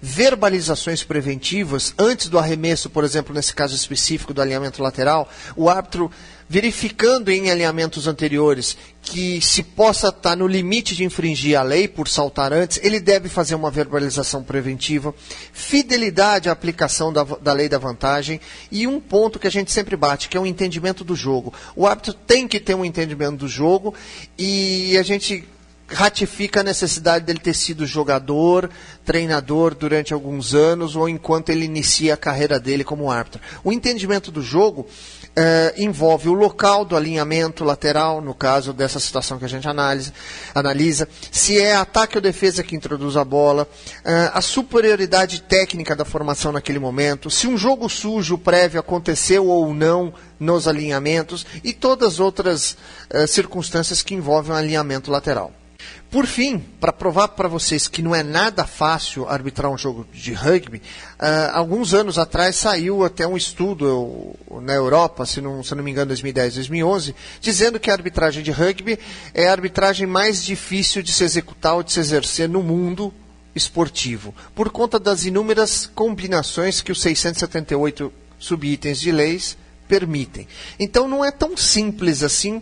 [0.02, 6.10] verbalizações preventivas antes do arremesso, por exemplo, nesse caso específico do alinhamento lateral, o árbitro
[6.50, 12.10] verificando em alinhamentos anteriores que se possa estar no limite de infringir a lei por
[12.10, 15.16] saltar antes, ele deve fazer uma verbalização preventiva,
[15.54, 19.96] fidelidade à aplicação da, da lei da vantagem e um ponto que a gente sempre
[19.96, 21.54] bate, que é o entendimento do jogo.
[21.74, 23.94] O árbitro tem que ter um entendimento do jogo
[24.38, 25.48] e a gente
[25.94, 28.70] ratifica a necessidade dele ter sido jogador,
[29.06, 33.42] treinador durante alguns anos ou enquanto ele inicia a carreira dele como árbitro.
[33.64, 34.88] O entendimento do jogo
[35.36, 40.14] eh, envolve o local do alinhamento lateral, no caso dessa situação que a gente analisa,
[40.54, 43.68] analisa se é ataque ou defesa que introduz a bola,
[44.04, 49.74] eh, a superioridade técnica da formação naquele momento, se um jogo sujo prévio aconteceu ou
[49.74, 52.78] não nos alinhamentos e todas as outras
[53.10, 55.61] eh, circunstâncias que envolvem o alinhamento lateral.
[56.10, 60.34] Por fim, para provar para vocês que não é nada fácil arbitrar um jogo de
[60.34, 65.82] rugby, uh, alguns anos atrás saiu até um estudo na Europa, se não, se não
[65.82, 69.00] me engano, 2010, 2011, dizendo que a arbitragem de rugby
[69.34, 73.14] é a arbitragem mais difícil de se executar ou de se exercer no mundo
[73.56, 80.48] esportivo, por conta das inúmeras combinações que os 678 subitens de leis permitem.
[80.80, 82.62] Então não é tão simples assim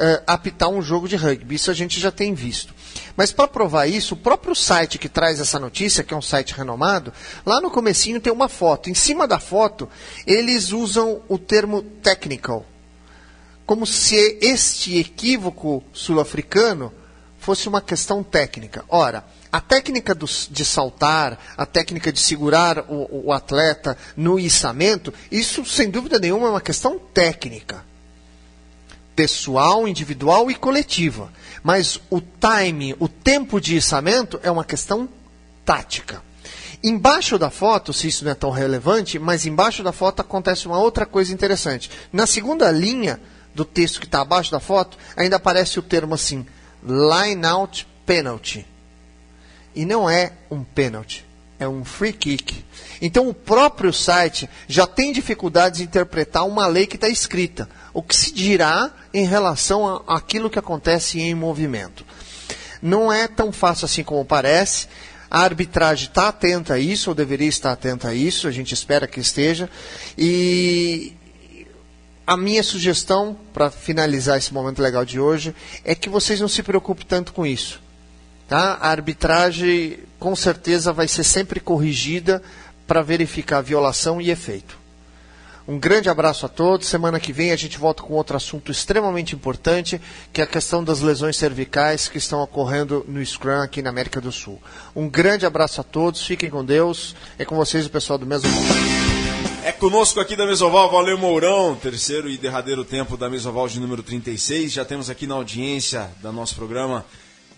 [0.00, 1.54] uh, apitar um jogo de rugby.
[1.54, 2.74] Isso a gente já tem visto.
[3.16, 6.54] Mas para provar isso, o próprio site que traz essa notícia, que é um site
[6.54, 7.12] renomado,
[7.44, 8.88] lá no comecinho tem uma foto.
[8.88, 9.88] Em cima da foto,
[10.26, 12.64] eles usam o termo technical.
[13.66, 16.92] Como se este equívoco sul-africano
[17.38, 18.84] fosse uma questão técnica.
[18.88, 25.12] Ora, a técnica do, de saltar, a técnica de segurar o, o atleta no içamento,
[25.30, 27.89] isso sem dúvida nenhuma é uma questão técnica
[29.20, 31.30] pessoal, individual e coletiva.
[31.62, 35.06] Mas o time, o tempo de içamento é uma questão
[35.62, 36.22] tática.
[36.82, 40.78] Embaixo da foto, se isso não é tão relevante, mas embaixo da foto acontece uma
[40.78, 41.90] outra coisa interessante.
[42.10, 43.20] Na segunda linha
[43.54, 46.46] do texto que está abaixo da foto, ainda aparece o termo assim:
[46.82, 48.66] line out penalty.
[49.76, 51.26] E não é um pênalti,
[51.58, 52.64] é um free kick.
[53.00, 57.68] Então o próprio site já tem dificuldades de interpretar uma lei que está escrita.
[57.94, 62.04] O que se dirá em relação àquilo que acontece em movimento?
[62.82, 64.88] Não é tão fácil assim como parece.
[65.30, 69.06] A arbitragem está atenta a isso, ou deveria estar atenta a isso, a gente espera
[69.06, 69.70] que esteja.
[70.18, 71.12] E
[72.26, 76.62] a minha sugestão, para finalizar esse momento legal de hoje, é que vocês não se
[76.62, 77.80] preocupem tanto com isso.
[78.48, 78.78] Tá?
[78.80, 82.42] A arbitragem, com certeza, vai ser sempre corrigida
[82.90, 84.76] para verificar violação e efeito.
[85.68, 86.88] Um grande abraço a todos.
[86.88, 90.00] Semana que vem a gente volta com outro assunto extremamente importante,
[90.32, 94.20] que é a questão das lesões cervicais que estão ocorrendo no Scrum aqui na América
[94.20, 94.60] do Sul.
[94.96, 96.26] Um grande abraço a todos.
[96.26, 97.14] Fiquem com Deus.
[97.38, 98.60] É com vocês o pessoal do Mesoval.
[99.62, 104.02] É conosco aqui da Mesoval, Valeu Mourão, terceiro e derradeiro tempo da Mesoval de número
[104.02, 104.72] 36.
[104.72, 107.06] Já temos aqui na audiência do nosso programa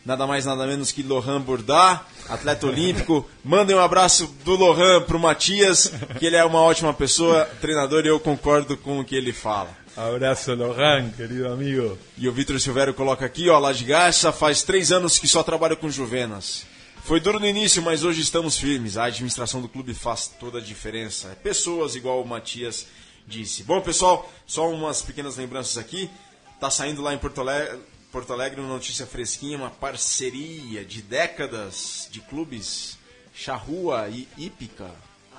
[0.05, 3.29] nada mais nada menos que Lohan Bourdá, atleta olímpico.
[3.45, 8.09] Mandem um abraço do Lohan pro Matias, que ele é uma ótima pessoa, treinador, e
[8.09, 9.71] eu concordo com o que ele fala.
[9.97, 11.99] Abraço, Lohan, querido amigo.
[12.17, 15.43] E o Vitor Silvério coloca aqui, ó, lá de Gacha, faz três anos que só
[15.43, 16.65] trabalho com Juvenas.
[17.05, 18.97] Foi duro no início, mas hoje estamos firmes.
[18.97, 21.29] A administração do clube faz toda a diferença.
[21.33, 22.87] É pessoas igual o Matias
[23.27, 23.65] disse.
[23.65, 26.09] Bom, pessoal, só umas pequenas lembranças aqui.
[26.61, 27.81] Tá saindo lá em Porto Alegre,
[28.13, 32.99] Porto Alegre, uma notícia fresquinha, uma parceria de décadas de clubes
[33.35, 34.91] Charrua e Ípica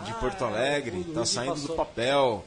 [0.01, 1.01] de ah, Porto Alegre.
[1.01, 2.43] Está saindo do papel.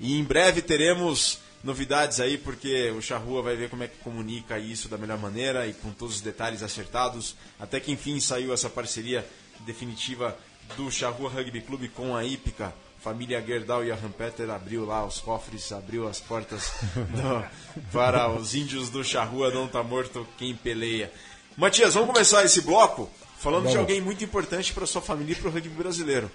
[0.00, 4.58] E em breve teremos novidades aí, porque o Charrua vai ver como é que comunica
[4.58, 7.36] isso da melhor maneira e com todos os detalhes acertados.
[7.56, 9.24] Até que enfim saiu essa parceria
[9.60, 10.36] definitiva
[10.76, 15.18] do Charrua Rugby Clube com a Ípica família Gerdau e a Rampeter abriu lá os
[15.20, 17.44] cofres, abriu as portas do,
[17.92, 21.12] para os índios do Charrua não tá morto quem peleia.
[21.56, 23.72] Matias, vamos começar esse bloco falando vamos.
[23.72, 26.30] de alguém muito importante para sua família e para o rugby brasileiro.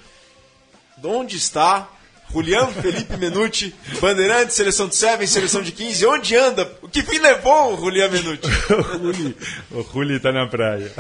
[0.98, 1.90] De onde está
[2.34, 6.06] Juliano Felipe Menucci, Bandeirante, seleção de 7, seleção de 15.
[6.08, 6.70] Onde anda?
[6.82, 8.50] O que fim levou o Juliano Menucci?
[9.72, 10.92] o Juli está na praia.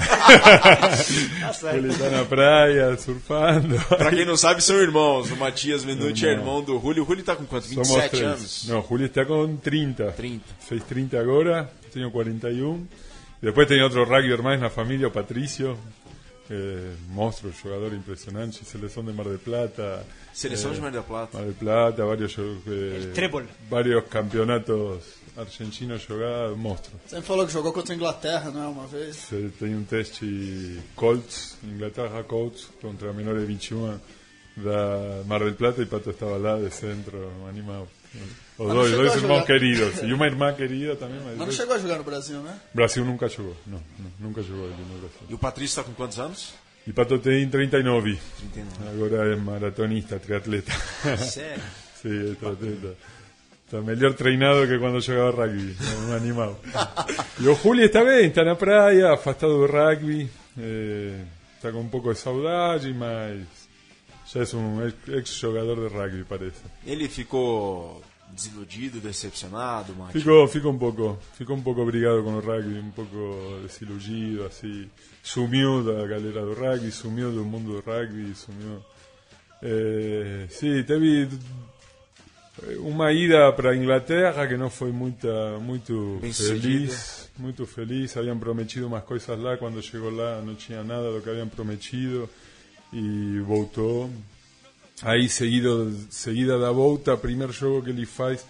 [1.51, 3.79] o Juli está na praia, surfando.
[3.89, 5.31] Para quem não sabe, são irmãos.
[5.31, 7.01] O Matias Menucci é irmão do Juli.
[7.01, 7.67] O Juli está com quanto?
[7.67, 8.65] 27 anos?
[8.67, 10.11] Não, o Juli está com 30.
[10.11, 10.43] 30.
[10.59, 12.85] Fez 30 agora, tenho 41.
[13.41, 15.77] Depois tem outro rugby mais na família, o Patrício.
[16.49, 20.05] Eh, monstruo, jogador impresionante, seleção de Mar del Plata.
[20.33, 21.37] Seleção eh, de Mar del Plata.
[21.37, 25.03] Mar del Plata, vários, eh, vários campeonatos
[25.37, 26.99] argentinos jogados, monstro.
[27.07, 28.67] Você falou que jogou contra a Inglaterra, não é?
[28.67, 29.15] Uma vez?
[29.15, 33.99] Você tem um teste Colts, Inglaterra Colts, contra menor de 21
[34.57, 37.87] da Mar del Plata e Pato estava lá de centro, animado.
[38.13, 38.19] Os
[38.59, 39.45] Mas não dois, chegou dois a irmãos jogar.
[39.47, 40.03] queridos.
[40.03, 41.15] E uma irmã querida também.
[41.17, 42.59] Mas Mas não dois- chegou a jogar no Brasil, né?
[42.73, 43.55] Brasil nunca jogou.
[43.65, 45.19] Não, não, nunca jogou ele no Brasil.
[45.29, 46.53] E o Patrício está com quantos anos?
[46.85, 48.19] E Pato tem 39.
[48.53, 48.89] 39.
[48.89, 50.71] Agora é maratonista, triatleta.
[51.17, 51.63] Sério?
[52.01, 52.95] sí, é triatleta.
[53.65, 55.75] Está melhor treinado que quando jogava rugby.
[55.81, 56.59] É um animal.
[57.39, 60.29] E o Juli está bem, está na praia, afastado do rugby.
[60.59, 61.21] eh,
[61.55, 63.39] está com um pouco de saudade, mas
[64.33, 66.61] já é um ex- ex-jogador de rugby, parece.
[66.85, 70.13] Ele ficou desiludido, decepcionado, Mate?
[70.13, 74.89] Ficou, ficou um pouco, ficou um pouco obrigado com o rugby, um pouco desiludido, assim,
[75.21, 78.83] sumiu da galera do rugby, sumiu do mundo do rugby, sumiu.
[79.61, 81.29] Eh, sim, teve
[82.79, 88.15] uma ida para a Inglaterra que não foi muita, muito Bem feliz, muito feliz.
[88.17, 92.29] Habían prometido umas coisas lá, quando chegou lá não tinha nada do que habían prometido
[92.93, 94.09] e voltou.
[95.01, 98.45] Aí, seguido, seguida da volta, primeiro jogo que ele faz,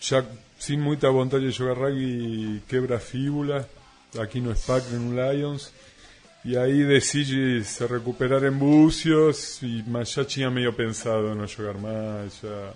[0.00, 0.24] já
[0.58, 3.68] sem muita vontade de jogar rugby, quebra a fíbula,
[4.18, 5.72] aqui no SPAC, no Lions.
[6.44, 11.74] E aí decide se recuperar em Búzios, e, mas já tinha meio pensado não jogar
[11.74, 12.38] mais.
[12.40, 12.72] Já.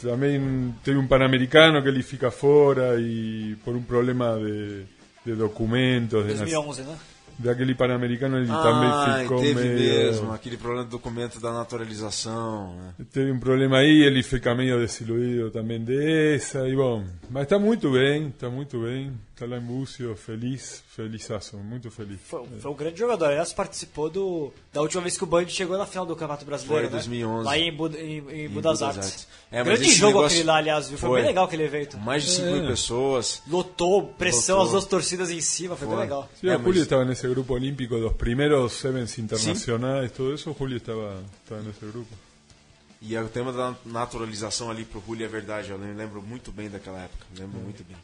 [0.00, 4.84] Também teve um Pan-Americano que ele fica fora e por um problema de,
[5.24, 6.22] de documentos.
[6.24, 6.98] de nas- 2011, né?
[7.42, 9.76] Daquele Pan-Americano ele Ah, também ficou teve meio...
[9.76, 12.74] mesmo, aquele problema do documento da naturalização.
[12.76, 13.06] Né?
[13.12, 17.90] Teve um problema aí, ele fica meio desiludido também dessa, e bom, mas está muito
[17.90, 19.12] bem, está muito bem,
[19.46, 22.18] em Búzios, feliz, felizaço, muito feliz.
[22.24, 23.26] Foi, foi um grande jogador.
[23.26, 26.84] Aliás, participou do, da última vez que o Band chegou na final do Campeonato Brasileiro.
[26.88, 26.96] Foi, né?
[26.98, 27.44] 2011.
[27.44, 28.98] Lá em, Bud, em, em Em Budas Budas Artes.
[29.12, 29.28] Artes.
[29.50, 30.98] É, grande jogo negócio aquele lá, aliás, viu?
[30.98, 31.18] Foi, foi.
[31.20, 31.98] bem legal aquele evento.
[31.98, 32.52] Mais de 5 É.
[32.52, 33.42] mil pessoas.
[33.48, 34.66] Lotou, pressão, Lotou.
[34.66, 35.96] as duas torcidas em cima, foi, Foi.
[35.96, 36.28] bem legal.
[36.40, 40.32] Sí, É, o Julio mas- estaba en ese grupo olímpico, los primeros sevens internacionales, todo
[40.34, 42.14] eso, Julio estaba, estaba en ese grupo.
[43.04, 47.00] E o tema da naturalização ali pro Julio é verdade, eu lembro muito bem daquela
[47.02, 47.96] época, lembro muito bem.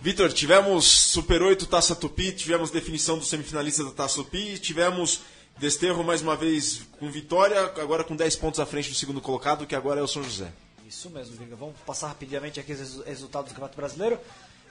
[0.00, 5.20] Vitor, tivemos Super 8 Taça Tupi, tivemos definição do semifinalista da Taça Tupi, tivemos
[5.58, 9.66] Desterro mais uma vez com vitória, agora com 10 pontos à frente do segundo colocado,
[9.66, 10.52] que agora é o São José.
[10.88, 11.56] Isso mesmo, Virga.
[11.56, 14.20] Vamos passar rapidamente aqui os resu- resultados do Campeonato Brasileiro.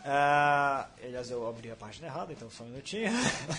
[0.05, 3.11] Ah, aliás, eu abri a página errada, então só um minutinho.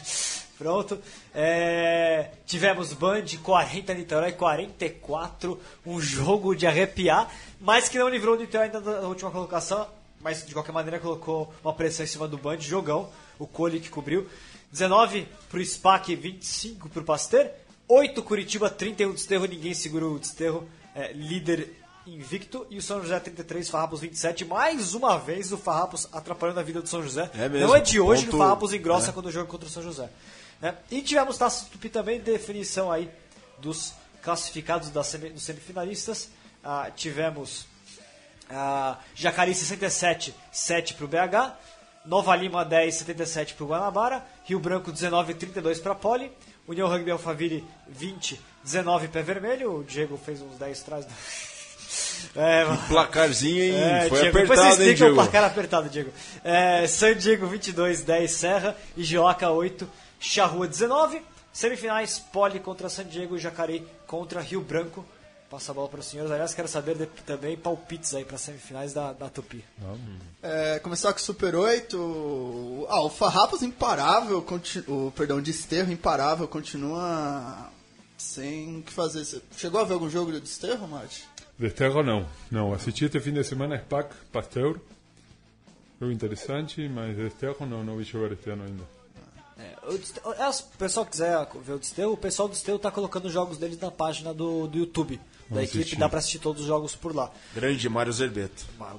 [0.56, 0.98] Pronto.
[1.34, 5.60] É, tivemos Band 40, Niterói 44.
[5.84, 9.86] Um jogo de arrepiar, mas que não livrou o Niterói ainda da última colocação.
[10.28, 13.08] Mas de qualquer maneira colocou uma pressão em cima do Band, jogão.
[13.38, 14.28] O Cole que cobriu.
[14.70, 17.50] 19 pro SPAC, 25 pro Pasteur.
[17.88, 19.46] 8 Curitiba, 31 Desterro.
[19.46, 20.68] Ninguém segurou o Desterro.
[20.94, 21.72] É, líder
[22.06, 22.66] invicto.
[22.68, 24.44] E o São José 33, Farrapos 27.
[24.44, 27.30] Mais uma vez o Farrapos atrapalhando a vida do São José.
[27.34, 29.12] É mesmo, Não é de hoje que ponto- o Farrapos engrossa é.
[29.14, 30.10] quando joga contra o São José.
[30.60, 30.76] né?
[30.90, 33.08] E tivemos Taça Tupi também, definição aí
[33.58, 36.28] dos classificados das dos semifinalistas.
[36.62, 37.66] Ah, tivemos
[38.50, 41.52] ah, Jacareí 67, 7 para o BH.
[42.04, 44.24] Nova Lima 10, 77 para o Guanabara.
[44.44, 46.30] Rio Branco 19, 32 para a Poli.
[46.66, 49.78] União Rugby Alphaville 20, 19 pé vermelho.
[49.80, 51.06] O Diego fez uns 10 atrás.
[52.34, 52.82] É, mano.
[52.88, 53.74] Placarzinho, hein?
[53.74, 55.14] É, Foi Diego, depois apertado, hein, explica o Diego?
[55.14, 56.12] placar apertado, Diego.
[56.44, 59.88] É, San Diego 22, 10 Serra e Gioca 8,
[60.18, 61.22] Charrua 19.
[61.52, 65.04] Semifinais, Poli contra San Diego e Jacareí contra Rio Branco.
[65.50, 66.30] Passa a bola para os senhores.
[66.30, 69.64] Aliás, quero saber de- também palpites aí para semifinais da, da Tupi.
[70.42, 72.86] É, começar com o Super 8.
[72.90, 74.44] Ah, o Farrapos imparável,
[74.88, 77.70] o perdão, Desterro imparável, continua
[78.18, 79.24] sem o que fazer.
[79.24, 81.24] Você chegou a ver algum jogo de Desterro, Mate?
[81.58, 84.78] Desterro não, não, assisti este fin de semana SPAC, Pasteur,
[85.98, 88.84] jogo interessante, mas Desterro não, não vi jogar este ano ainda.
[89.58, 92.78] É, o Deste- é, se o pessoal quiser ver o Desterro, o pessoal do Desterro
[92.78, 95.18] tá colocando os jogos deles na página do, do YouTube
[95.50, 95.78] da equipe.
[95.80, 95.96] assistir.
[95.96, 97.30] Dá para assistir todos os jogos por lá.
[97.54, 98.64] Grande Mário Zerbeto.
[98.78, 98.98] O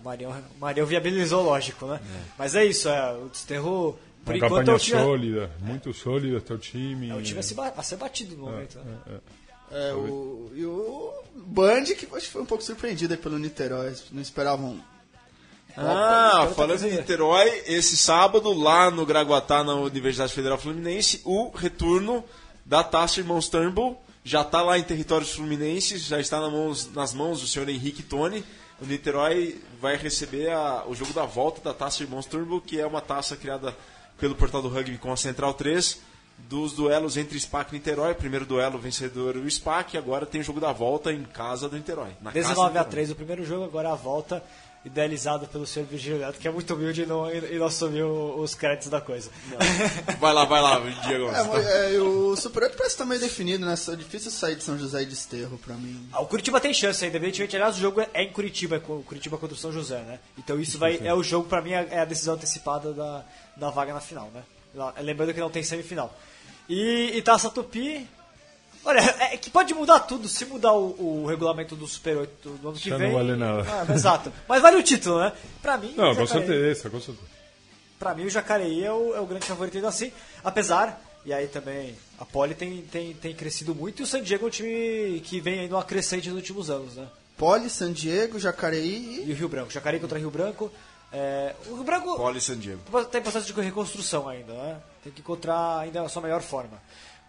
[0.59, 1.99] Marião, viabilizou, lógico, né?
[2.37, 5.93] Mas é isso, é, o Desterro, por Uma enquanto, é campanha o time, sólida, muito
[5.93, 7.09] sólida está o time.
[7.09, 8.77] é o time a, ser batido no momento.
[8.79, 8.97] né?
[9.07, 9.19] É, é.
[9.71, 13.93] É, o, e o Band, que acho que foi um pouco surpreendido aí pelo Niterói.
[14.11, 14.83] Não esperavam.
[15.77, 16.97] Ah, Outra falando em.
[16.97, 22.23] Niterói, esse sábado, lá no Graguatá, na Universidade Federal Fluminense, o retorno
[22.65, 27.13] da Taça Irmãos Turnbull já está lá em territórios fluminenses, já está nas mãos, nas
[27.13, 28.43] mãos do senhor Henrique Tone.
[28.81, 32.85] O Niterói vai receber a- o jogo da volta da Taça Irmãos Turnbull, que é
[32.85, 33.75] uma taça criada
[34.17, 35.99] pelo portal do rugby com a Central 3,
[36.37, 38.13] dos duelos entre SPAC e Niterói.
[38.13, 42.11] Primeiro duelo, vencedor o SPAC, agora tem o jogo da volta em casa do Niterói.
[42.21, 42.89] na casa do 19 a Niterói.
[42.91, 44.41] 3 o primeiro jogo, agora a volta.
[44.83, 48.07] Idealizado pelo senhor Virgílio Neto, que é muito humilde e não, e não assumiu
[48.37, 49.29] os créditos da coisa.
[50.19, 51.29] Vai lá, vai lá, Diego.
[51.29, 53.73] É, é, o Super 8 parece estar meio definido, né?
[53.73, 56.07] É difícil sair de São José e de Esterro pra mim.
[56.11, 57.55] Ah, o Curitiba tem chance ainda, evidentemente.
[57.55, 60.19] Aliás, o jogo é em Curitiba, é o Curitiba contra o São José, né?
[60.37, 63.25] Então isso vai, é o jogo, pra mim, é a decisão antecipada da,
[63.57, 64.43] da vaga na final, né?
[65.01, 66.15] Lembrando que não tem semifinal.
[66.67, 68.07] E, e Taça Tupi,
[68.85, 68.99] Olha,
[69.31, 70.27] é que pode mudar tudo.
[70.27, 73.09] Se mudar o, o regulamento do Super 8 do ano que Já vem.
[73.09, 73.65] não vale nada.
[73.67, 74.31] Ah, exato.
[74.47, 75.33] Mas vale o título, né?
[75.61, 75.93] Pra mim.
[75.95, 77.27] Não, com certeza, com certeza.
[77.99, 80.11] Pra mim, o Jacareí é o, é o grande favorito ainda assim.
[80.43, 84.45] Apesar, e aí também, a Poli tem, tem, tem crescido muito e o San Diego
[84.45, 87.07] é um time que vem aí numa crescente nos últimos anos, né?
[87.37, 89.71] Poli, San Diego, Jacareí E o Rio Branco.
[89.71, 90.71] Jacareí contra Rio Branco.
[91.11, 92.79] É, o Rio Branco Poli San Diego.
[93.05, 94.77] tem processo de reconstrução ainda, né?
[95.03, 96.79] Tem que encontrar ainda a sua melhor forma.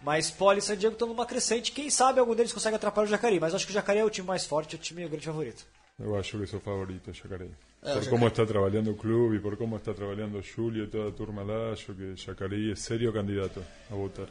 [0.02, 1.72] Mas Poli e San Diego estão numa crescente.
[1.72, 3.38] Quem sabe algum deles consegue atrapalhar o Jacareí.
[3.38, 5.26] Mas acho que o Jacareí é o time mais forte, é o time o grande
[5.26, 5.66] favorito.
[5.98, 7.50] Eu acho que sou favorito, Jacareí.
[7.82, 11.08] É, por o cómo está trabalhando o clube por cómo está trabajando Julio y toda
[11.08, 14.28] a turma lá, acho que Jacareí es serio candidato a votar.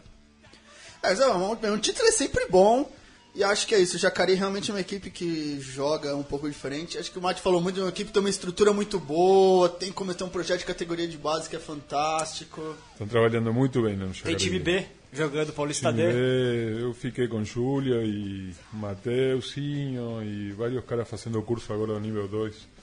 [1.01, 2.89] É, um, um título é sempre bom.
[3.35, 3.95] E acho que é isso.
[3.95, 6.97] O Jacareí realmente é uma equipe que joga um pouco diferente.
[6.97, 9.69] Acho que o Mate falou muito de uma equipe que tem uma estrutura muito boa,
[9.69, 12.75] tem como ter um projeto de categoria de base que é fantástico.
[12.93, 14.35] Estão trabalhando muito bem no Tem Jacareí.
[14.35, 16.11] time B jogando Paulista D.
[16.11, 22.27] B, eu fiquei com Júlio e Mateuzinho e vários caras fazendo curso agora no nível
[22.27, 22.79] 2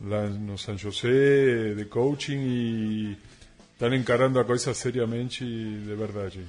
[0.00, 3.16] lá no San José de coaching e
[3.72, 6.44] estão encarando a coisa seriamente de verdade.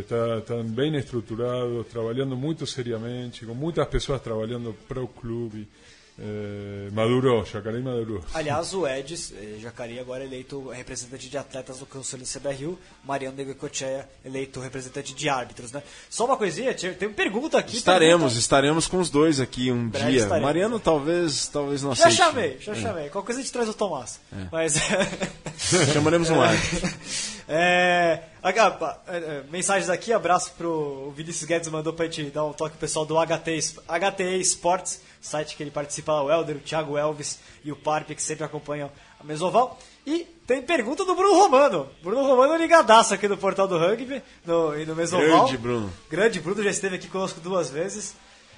[0.00, 5.68] Estão bem estruturados, trabalhando muito seriamente, com muitas pessoas trabalhando para o clube.
[6.16, 8.22] Eh, madurou, Jacareí madurou.
[8.32, 13.36] Aliás, o Edis, eh, Jacareí, agora eleito representante de atletas do Conselho do CBRU, Mariano
[13.36, 15.82] de Goicoechea, eleito representante de árbitros, né?
[16.08, 17.76] Só uma coisinha, tem uma pergunta aqui.
[17.76, 20.20] Estaremos, pergunta- estaremos com os dois aqui um Breve dia.
[20.20, 20.42] estaremos.
[20.46, 22.16] Mariano talvez, talvez não Já aceite.
[22.16, 22.76] chamei, já É.
[22.76, 23.08] chamei.
[23.10, 24.20] Qualquer coisa a gente traz o Tomás.
[24.52, 24.74] Mas.
[25.92, 26.90] Chamaremos um árbitro.
[27.46, 32.42] É, a- a- é, mensagens aqui, abraço pro o Vinícius Guedes mandou pra gente dar
[32.46, 36.30] um toque pro pessoal do HT, Es- HTE Sports, site que ele participa lá, o
[36.30, 39.78] Helder, o Thiago Elvis e o Parpe, que sempre acompanham a Mesoval.
[40.06, 41.88] E tem pergunta do Bruno Romano.
[42.02, 45.26] Bruno Romano ligadaço aqui no portal do rugby no, e no Mesoval.
[45.26, 45.92] Grande, Bruno.
[46.10, 48.14] Grande Bruno, já esteve aqui conosco duas vezes.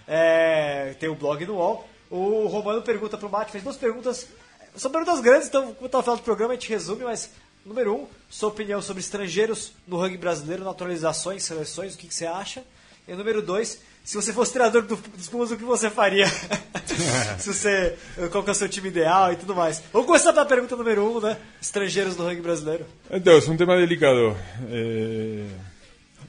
[0.09, 1.89] É, tem o blog no UOL.
[2.11, 4.27] O Romano pergunta pro Mate, fez duas perguntas.
[4.75, 7.31] São perguntas grandes, então, como tá no final do programa, a gente resume, mas.
[7.65, 12.25] Número um, sua opinião sobre estrangeiros no rugby brasileiro, naturalizações, seleções, o que, que você
[12.25, 12.63] acha?
[13.09, 16.27] E número dois, se você fosse treinador do- dos Pumas, o que você faria?
[17.39, 17.97] se você,
[18.31, 19.83] qual que é o seu time ideal e tudo mais.
[19.93, 21.37] Vamos começar pela pergunta número um, né?
[21.61, 22.87] Estrangeiros no rugby brasileiro.
[23.11, 24.37] Entonces, un tema delicado.
[24.71, 25.45] Eh,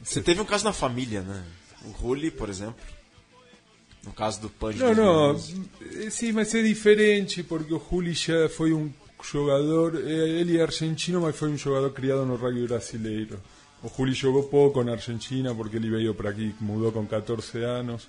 [0.04, 1.44] Você teve um caso na família, né?
[1.86, 2.76] O Rulli, por exemplo.
[4.04, 4.52] No caso do.
[4.76, 5.40] No, no,
[6.04, 8.90] eh, sí, mas é diferente porque o Juli já foi um
[9.22, 13.38] jogador, eh, ele é argentino, mas foi um jogador criado no rugby brasileiro.
[13.84, 18.08] O Juli jogou pouco na Argentina porque ele veio para aqui, mudou com 14 anos.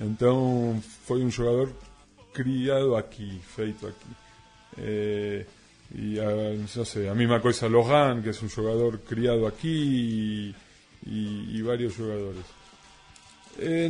[0.00, 1.70] Então, foi um jogador
[2.32, 4.10] criado aqui, feito aqui.
[4.78, 5.46] Eh,
[5.94, 6.26] y a,
[6.58, 10.54] no sé, a misma cosa Lohan, que es un jugador criado aquí, y,
[11.06, 12.42] y- y varios jugadores.
[13.56, 13.88] Eh,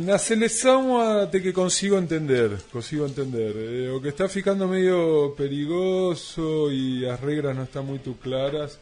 [1.41, 3.55] que consigo entender, consigo entender.
[3.57, 8.77] Eh, o que está ficando meio perigoso e as regras não estão muito claras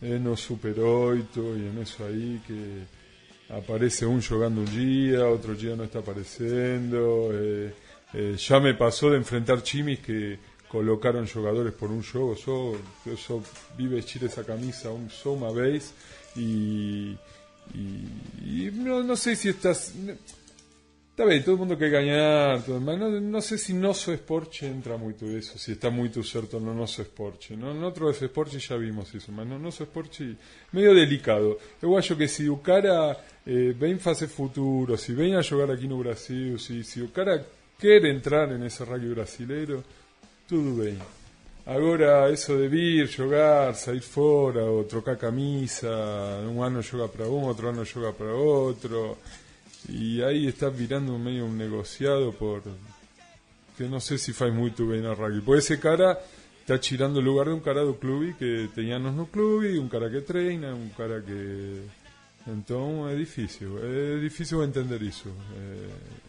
[0.00, 2.82] é no Super 8 e nisso aí que
[3.50, 7.30] aparece um jogando um dia, outro dia não está aparecendo.
[7.32, 7.70] Eh,
[8.14, 10.38] eh, já me passou de enfrentar times que
[10.68, 12.74] colocaram jogadores por um jogo, só,
[13.06, 13.40] eu só
[13.76, 15.94] vi vestir essa camisa um, só uma vez
[16.36, 17.16] e,
[17.74, 18.06] e,
[18.42, 19.94] e não, não sei se estás...
[21.18, 24.96] Está bem, todo mundo quer ganhar, tudo, mas não, não sei se nosso esporte entra
[24.96, 27.56] muito isso, se está muito certo no nosso esporte.
[27.56, 30.38] No, no outros esportes já vimos isso, mas no nosso esporte
[30.72, 31.58] meio delicado.
[31.82, 36.56] Eu acho que se o cara eh, vem fazer futuro, a jogar aqui no Brasil,
[36.56, 37.44] se, se o cara
[37.82, 39.82] entrar nesse rugby brasileiro,
[40.46, 40.96] tudo bem.
[41.66, 45.90] Agora, isso de vir, jogar, sair fora, ou trocar camisa,
[46.48, 49.18] um ano joga para um, outro ano joga para outro,
[49.88, 52.62] e aí está virando meio um negociado por
[53.76, 55.40] que não sei se faz muito bem na rugby.
[55.40, 56.20] Porque esse cara
[56.60, 59.88] está tirando o lugar de um cara do clube que tem anos no clube, um
[59.88, 61.82] cara que treina, um cara que.
[62.46, 65.32] Então é difícil, é difícil entender isso.
[65.56, 66.28] É...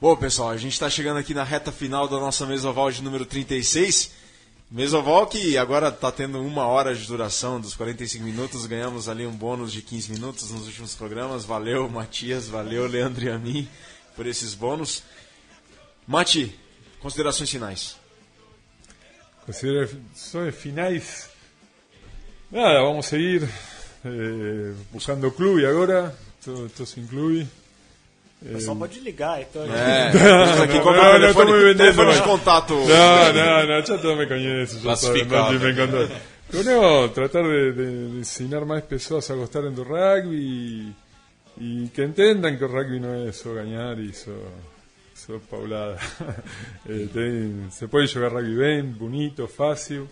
[0.00, 3.26] Bom, pessoal, a gente está chegando aqui na reta final da nossa mesoval de número
[3.26, 4.21] 36.
[4.72, 8.64] Mesoval que agora está tendo uma hora de duração dos 45 minutos.
[8.64, 11.44] Ganhamos ali um bônus de 15 minutos nos últimos programas.
[11.44, 13.68] Valeu, Matias, valeu, Leandro e a mim,
[14.16, 15.02] por esses bônus.
[16.06, 16.58] Mati,
[17.00, 17.96] considerações finais.
[19.44, 21.28] Considerações finais.
[22.50, 23.46] Nada, vamos seguir
[24.06, 26.16] eh, buscando clube agora.
[26.42, 27.06] Todo, todo sin.
[28.44, 29.62] O pessoal pode ligar, então.
[29.64, 31.76] É, temos aqui como no, no, telefone, vendendo.
[31.76, 32.74] telefone de contato.
[32.74, 35.52] No, no, no, ya saben, Clasificado.
[35.52, 40.94] no, me no, tratar de, de, de ensinar más personas a gostar do rugby y,
[41.56, 44.50] y que entendan que el rugby no es solo ganar y solo,
[45.14, 45.96] solo paulada.
[46.88, 50.06] Eh, tem- se puede jugar rugby bien, bonito, fácil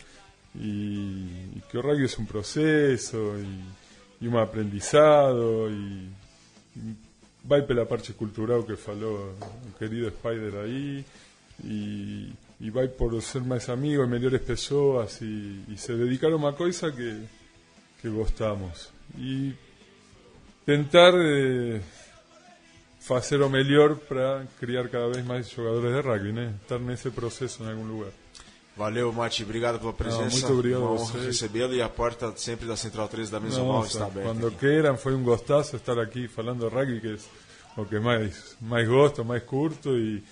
[0.54, 6.08] y, y que el rugby es un proceso y, y un aprendizado y
[7.44, 9.34] vai pela parte cultural que falou
[9.66, 11.04] o querido Spider aí
[11.64, 16.52] e, e vai por ser mais amigos e melhores pessoas e se dedicar a uma
[16.52, 17.22] coisa que,
[18.00, 19.54] que gostamos e
[20.64, 21.80] tentar eh,
[23.00, 26.54] fazer o melhor para criar cada vez mais jogadores de rugby, né?
[26.62, 28.12] Estar nesse processo em algum lugar.
[28.80, 29.42] Valeu, Mati.
[29.42, 30.24] Obrigado pela presença.
[30.24, 33.84] Não, muito obrigado Uma honra recebê-lo e a porta sempre da Central 3 da Mesoval
[33.84, 34.28] está Nossa, aberta.
[34.30, 34.56] quando aqui.
[34.56, 37.16] queiram, foi um gostaço estar aqui falando rugby, que é
[37.78, 40.24] o que mais, mais gosto, mais curto e,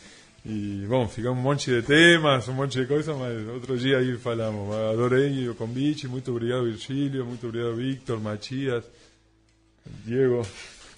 [0.46, 4.16] e bom, fica um monte de temas, um monte de coisas, mas outro dia aí
[4.16, 4.74] falamos.
[4.94, 8.82] Adorei o convite, muito obrigado Virgílio, muito obrigado Victor, Matias,
[10.07, 10.40] Diego,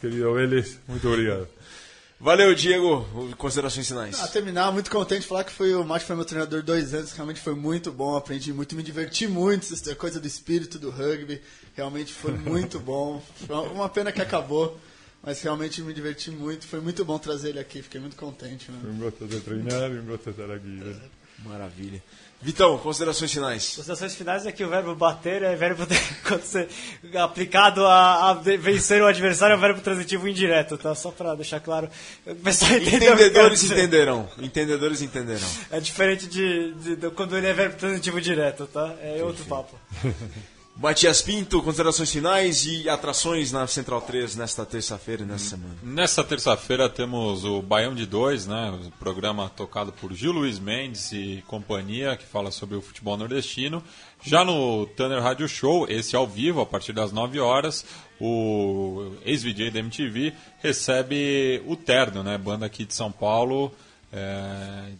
[0.00, 1.48] querido Vélez, muito obrigado.
[2.20, 3.06] Valeu, Diego.
[3.38, 4.20] Considerações finais.
[4.20, 7.12] A terminar, muito contente de falar que foi o Márcio foi meu treinador dois anos,
[7.12, 10.90] realmente foi muito bom, aprendi muito, me diverti muito, isso é coisa do espírito do
[10.90, 11.40] rugby,
[11.74, 13.22] realmente foi muito bom.
[13.46, 14.78] Foi uma pena que acabou,
[15.22, 18.70] mas realmente me diverti muito, foi muito bom trazer ele aqui, fiquei muito contente.
[18.70, 18.78] Né?
[21.44, 21.52] Um um?
[21.52, 22.02] Maravilha.
[22.42, 23.74] Vitão, considerações finais.
[23.76, 25.86] Considerações finais é que o verbo bater é verbo
[26.26, 26.66] quando você,
[27.18, 30.94] aplicado a, a vencer o adversário é o verbo transitivo indireto, tá?
[30.94, 31.90] Só pra deixar claro.
[32.26, 34.28] Entendedores entenderão.
[34.38, 35.48] Entendedores entenderão.
[35.70, 38.94] É diferente de, de- de quando ele é verbo transitivo direto, tá?
[39.02, 39.78] É outro papo.
[40.76, 45.76] Matias Pinto, considerações finais e atrações na Central 3 nesta terça-feira e nesta semana.
[45.82, 51.12] Nesta terça-feira temos o Baião de Dois, né, o programa tocado por Gil Luiz Mendes
[51.12, 53.82] e companhia, que fala sobre o futebol nordestino.
[54.22, 57.84] Já no Tanner Radio Show, esse ao vivo, a partir das 9 horas,
[58.18, 63.70] o ex-VJ da MTV recebe o Terno, né, banda aqui de São Paulo,
[64.10, 64.92] é,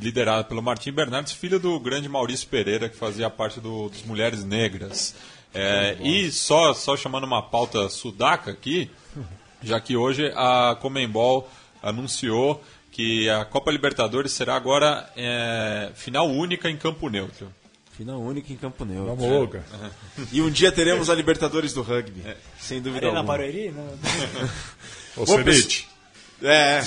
[0.00, 4.44] liderada pelo Martim Bernardes, filho do grande Maurício Pereira, que fazia parte do, dos Mulheres
[4.44, 5.14] Negras.
[5.54, 8.90] É, e só, só chamando uma pauta sudaca aqui,
[9.62, 11.48] já que hoje a Comembol
[11.82, 17.52] anunciou que a Copa Libertadores será agora é, final única em campo neutro.
[17.98, 19.16] Final único em Campo Neutro.
[19.16, 19.64] Vamos, Boca.
[20.30, 22.22] E um dia teremos a Libertadores do rugby.
[22.56, 23.36] Sem dúvida Arena alguma.
[23.36, 23.72] Barueri?
[23.72, 23.98] Não.
[25.16, 25.88] O Serete.
[26.40, 26.80] É.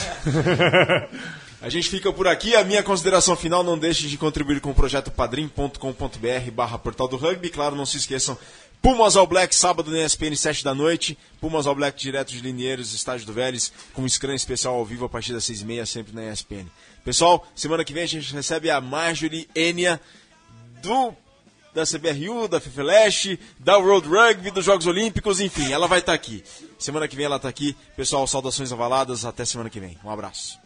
[1.62, 2.56] A gente fica por aqui.
[2.56, 7.18] A minha consideração final, não deixe de contribuir com o projeto padrim.com.br barra portal do
[7.18, 7.50] rugby.
[7.52, 8.36] Claro, não se esqueçam.
[8.82, 11.16] Pumas All Black, sábado na ESPN, 7 da noite.
[11.40, 15.06] Pumas All Black, direto de Linheiros, estádio do Vélez, com um scrum especial ao vivo
[15.06, 16.66] a partir das 6h30, sempre na ESPN.
[17.06, 20.02] Pessoal, semana que vem a gente recebe a Marjorie Enia
[20.82, 21.14] do
[21.76, 26.44] da CBRU, da FIFELESH, da World Rugby, dos Jogos Olímpicos, enfim, ela vai estar aqui.
[26.78, 27.78] Semana que vem ela está aqui.
[27.96, 29.98] Pessoal, saudações avaladas, até semana que vem.
[30.04, 30.61] Um abraço.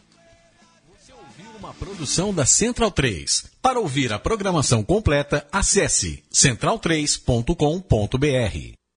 [1.58, 3.46] Uma produção da Central 3.
[3.62, 8.85] Para ouvir a programação completa, acesse central3.com.br.